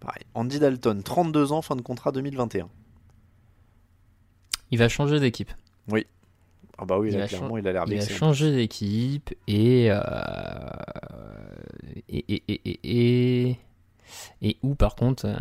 [0.01, 0.23] pareil.
[0.33, 2.67] Andy Dalton, 32 ans, fin de contrat 2021.
[4.71, 5.51] Il va changer d'équipe.
[5.87, 6.05] Oui.
[6.77, 8.13] Ah bah oui, il là, clairement, il a l'air il va vexé.
[8.13, 9.99] changer d'équipe et, euh,
[12.07, 12.79] et, et, et,
[13.49, 13.57] et,
[14.41, 15.35] et, où par contre euh,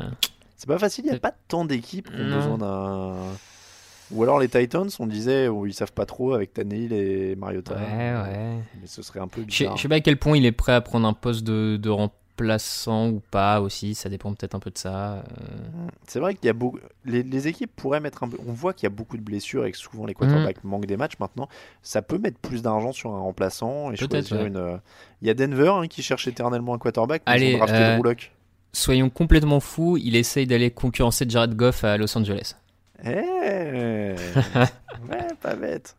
[0.57, 3.17] C'est pas facile, il n'y a pas tant d'équipes qui ont besoin d'un...
[4.11, 7.75] Ou alors les Titans, on disait, où ils savent pas trop avec Tannehill et Mariota.
[7.75, 8.55] Ouais, ouais.
[8.81, 9.77] Mais ce serait un peu Je bizarre.
[9.77, 11.91] je sais pas à quel point il est prêt à prendre un poste de, de
[11.91, 15.15] remplaçant ou pas aussi, ça dépend peut-être un peu de ça.
[15.15, 15.23] euh.
[16.07, 16.79] C'est vrai qu'il y a beaucoup.
[17.05, 18.39] Les, les équipes pourraient mettre un peu.
[18.47, 20.69] On voit qu'il y a beaucoup de blessures et que souvent les quarterbacks Mm.
[20.69, 21.49] manquent des matchs maintenant.
[21.83, 24.47] Ça peut mettre plus d'argent sur un remplaçant et choisir ouais.
[24.47, 24.57] une.
[24.57, 24.77] euh,
[25.21, 27.23] Il y a Denver hein, qui cherche éternellement un quarterback.
[27.27, 28.15] mais ils Allez, ont drafté euh,
[28.73, 32.55] soyons complètement fous, il essaye d'aller concurrencer Jared Goff à Los Angeles.
[33.05, 34.15] Eh
[35.09, 35.97] Ouais, pas bête.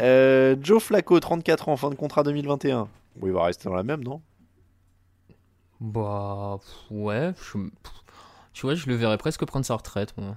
[0.00, 2.88] Euh, Joe Flacco, 34 ans, fin de contrat 2021.
[3.20, 4.22] Oui, il va rester dans la même, non?
[5.80, 6.58] Bah,
[6.90, 7.58] ouais, je,
[8.52, 10.36] tu vois, je le verrais presque prendre sa retraite, moi.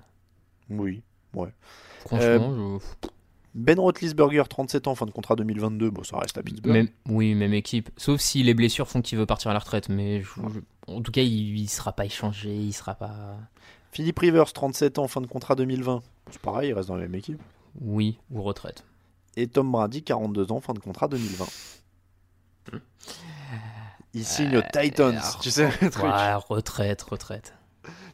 [0.69, 1.01] Oui,
[1.33, 1.49] ouais.
[2.01, 2.77] Franchement, Euh,
[3.55, 5.89] Ben Roethlisberger, 37 ans, fin de contrat 2022.
[5.89, 6.71] Bon, ça reste à Pittsburgh.
[6.73, 7.89] Même, oui, même équipe.
[7.97, 9.89] Sauf si les blessures font qu'il veut partir à la retraite.
[9.89, 13.37] Mais je- je- en tout cas, il, il sera pas échangé, il sera pas.
[13.91, 16.01] Philippe Rivers, 37 ans, fin de contrat 2020.
[16.31, 17.41] C'est pareil, il reste dans la même équipe.
[17.81, 18.85] Oui, ou retraite.
[19.37, 21.45] Et Tom Brady, 42 ans, fin de contrat 2020.
[24.13, 26.03] Il signe aux Titans, tu sais le truc.
[26.03, 27.53] Ouais, retraite, retraite.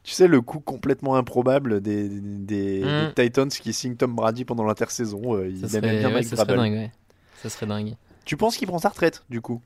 [0.03, 3.13] Tu sais le coup complètement improbable des, des, Mm.
[3.15, 5.35] des Titans qui signent Tom Brady pendant l'intersaison.
[5.35, 6.57] euh, il Ça aime serait, bien ouais, Mike ça serait Vrabel.
[6.57, 6.91] dingue, ouais.
[7.41, 7.95] Ça serait dingue.
[8.23, 9.61] Tu penses qu'il prend sa retraite du coup?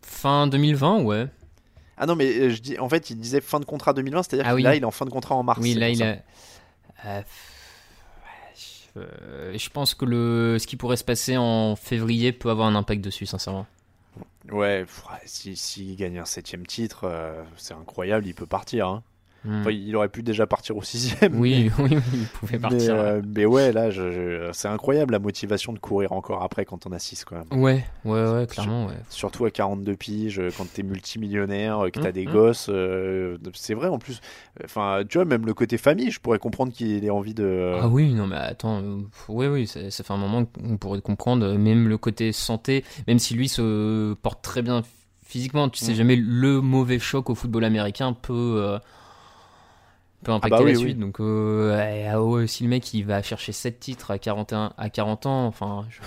[0.00, 1.28] Fin 2020, ouais.
[2.02, 4.44] Ah non, mais euh, je dis, en fait, il disait fin de contrat 2020, c'est-à-dire
[4.46, 4.62] Ah que oui.
[4.62, 5.60] là, il est en fin de contrat en mars.
[5.60, 6.16] Oui, là, il a.
[7.06, 7.22] Euh,
[8.56, 12.66] je, euh, je pense que le, ce qui pourrait se passer en février peut avoir
[12.66, 13.66] un impact dessus, sincèrement.
[14.50, 18.88] Ouais, ouais, si- s'il gagne un septième titre, euh, c'est incroyable, il peut partir.
[18.88, 19.02] hein.
[19.44, 19.60] Hmm.
[19.62, 21.38] Enfin, il aurait pu déjà partir au sixième.
[21.40, 22.94] Oui, mais- oui, oui, il pouvait mais, partir.
[22.94, 26.86] euh, mais ouais, là, je- je- c'est incroyable la motivation de courir encore après quand
[26.86, 27.60] on a 6 quand même.
[27.60, 28.94] Ouais, ouais, ouais, clairement, ouais.
[29.10, 32.30] Surtout à 42 piges, euh, quand t'es multimillionnaire, euh, que t'as Mm, des mm.
[32.32, 32.66] gosses.
[32.68, 34.20] euh, c'est vrai en plus.
[34.64, 37.78] Enfin, tu vois, même le côté famille, je pourrais comprendre qu'il ait envie de.
[37.82, 41.00] Ah oui, non mais attends, euh, oui, oui, ça, ça fait un moment qu'on pourrait
[41.00, 44.82] comprendre, même le côté santé, même si lui se porte très bien
[45.24, 48.78] physiquement, tu sais jamais le mauvais choc au football américain peut,
[50.22, 50.84] peut impacter bah oui, la oui.
[50.84, 50.98] suite.
[50.98, 54.90] Donc euh, ah ouais, si le mec il va chercher 7 titres à 41, à
[54.90, 55.98] 40 ans, enfin, je-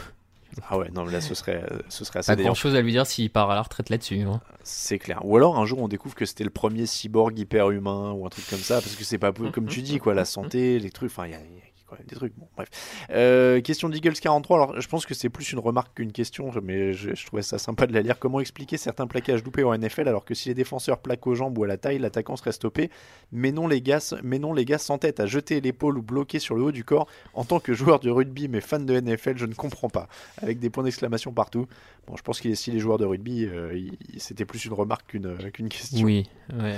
[0.70, 2.92] Ah ouais, non, mais là, ce serait, ce serait assez pas grand chose à lui
[2.94, 4.22] dire s'il part à la retraite là-dessus.
[4.22, 4.40] hein.
[4.64, 5.20] C'est clair.
[5.26, 8.30] Ou alors un jour on découvre que c'était le premier cyborg hyper humain ou un
[8.30, 10.92] truc comme ça, parce que c'est pas peu- comme tu dis quoi, la santé, les
[10.92, 11.12] trucs.
[11.12, 11.40] Enfin, il y a
[11.88, 12.34] quand même des trucs.
[12.38, 12.70] Bon, bref.
[13.12, 14.58] Euh, question d'Eagles 43.
[14.58, 17.58] Alors, je pense que c'est plus une remarque qu'une question, mais je, je trouvais ça
[17.58, 18.18] sympa de la lire.
[18.20, 21.58] Comment expliquer certains plaquages loupés en NFL alors que si les défenseurs plaquent aux jambes
[21.58, 22.90] ou à la taille, l'attaquant serait stoppé,
[23.32, 26.56] mais non les gars, mais non les gars s'entêtent à jeter l'épaule ou bloquer sur
[26.56, 27.08] le haut du corps.
[27.34, 30.08] En tant que joueur de rugby mais fan de NFL, je ne comprends pas.
[30.42, 31.68] Avec des points d'exclamation partout.
[32.08, 33.80] Bon, je pense qu'il est si les joueurs de rugby, euh,
[34.18, 36.06] c'était plus une remarque qu'une qu'une question.
[36.06, 36.76] Oui, ouais.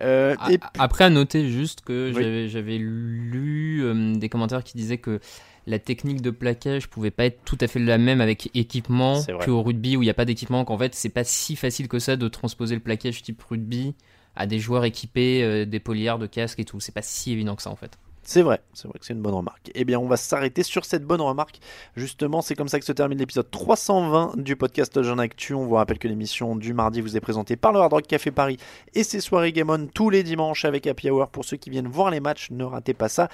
[0.00, 2.48] Euh, A- et Après, à noter juste que Oui.
[2.48, 5.20] j'avais- lu euh, des commentaires qui disaient que
[5.66, 9.62] la technique de plaquage pouvait pas être tout à fait la même avec équipement qu'au
[9.62, 12.16] rugby où il n'y a pas d'équipement, qu'en fait c'est pas si facile que ça
[12.16, 13.94] de transposer le plaquage type rugby
[14.36, 16.80] à des joueurs équipés, euh, des poliards, de casques et tout.
[16.80, 17.98] C'est pas si évident que ça en fait.
[18.26, 19.70] C'est vrai, c'est vrai que c'est une bonne remarque.
[19.74, 21.60] Eh bien, on va s'arrêter sur cette bonne remarque.
[21.94, 25.52] Justement, c'est comme ça que se termine l'épisode 320 du podcast Jeune Actu.
[25.52, 28.30] On vous rappelle que l'émission du mardi vous est présentée par le Hard Rock Café
[28.30, 28.56] Paris
[28.94, 31.28] et ses soirées Game On tous les dimanches avec Happy Hour.
[31.28, 33.28] Pour ceux qui viennent voir les matchs, ne ratez pas ça.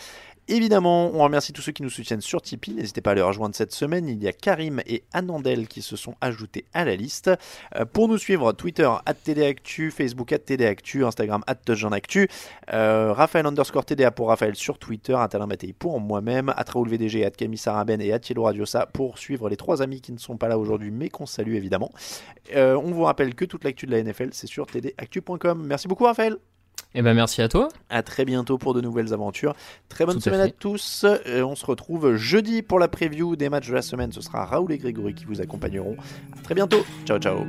[0.48, 2.74] Évidemment, on remercie tous ceux qui nous soutiennent sur Tipeee.
[2.74, 4.08] N'hésitez pas à les rejoindre cette semaine.
[4.08, 7.30] Il y a Karim et Anandel qui se sont ajoutés à la liste.
[7.76, 8.90] Euh, pour nous suivre, Twitter,
[9.24, 12.28] TDActu, Facebook, TDActu, Instagram, Actu,
[12.72, 15.46] euh, Raphaël underscore TDA pour Raphaël sur Twitter, Atalin
[15.78, 17.60] pour moi-même, VDG, at Camille
[18.00, 21.08] et Atielo Radiosa pour suivre les trois amis qui ne sont pas là aujourd'hui mais
[21.08, 21.90] qu'on salue évidemment.
[22.54, 25.64] Euh, on vous rappelle que toute l'actu de la NFL c'est sur tdactu.com.
[25.66, 26.36] Merci beaucoup Raphaël.
[26.94, 27.68] Eh ben merci à toi.
[27.88, 29.54] À très bientôt pour de nouvelles aventures.
[29.88, 31.04] Très bonne Tout semaine à, tous.
[31.04, 34.10] Euh, on se retrouve jeudi pour la preview des matchs de la semaine.
[34.12, 35.96] Ce sera Raoul et Grégory qui vous accompagneront.
[36.36, 36.84] À très bientôt.
[37.06, 37.46] Ciao ciao.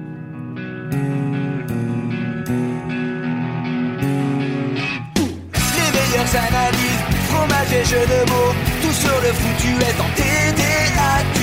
[5.76, 11.40] Les meilleures analyses, fromage et jeux de mots, tout sur le foutu est en TDAQ.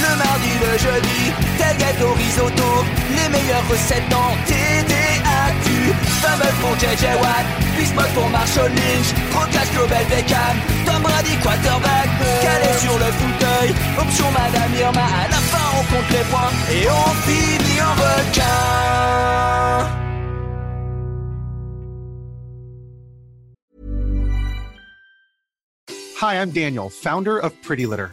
[0.00, 5.31] Le mardi, le jeudi, tel gâteau risotto, les meilleures recettes dans TDAQ.
[6.20, 7.46] Fumble pour JJ Watt,
[7.76, 10.56] Bismuth pour Marshall Lynch, Rocas Global Beckham,
[10.86, 12.08] Tom Brady quarterback,
[12.42, 16.88] calé sur le fauteuil, option Madame Irma, à la fin on compte les points et
[16.88, 18.92] on finit en requin.
[26.22, 28.12] Hi, I'm Daniel, founder of Pretty Litter.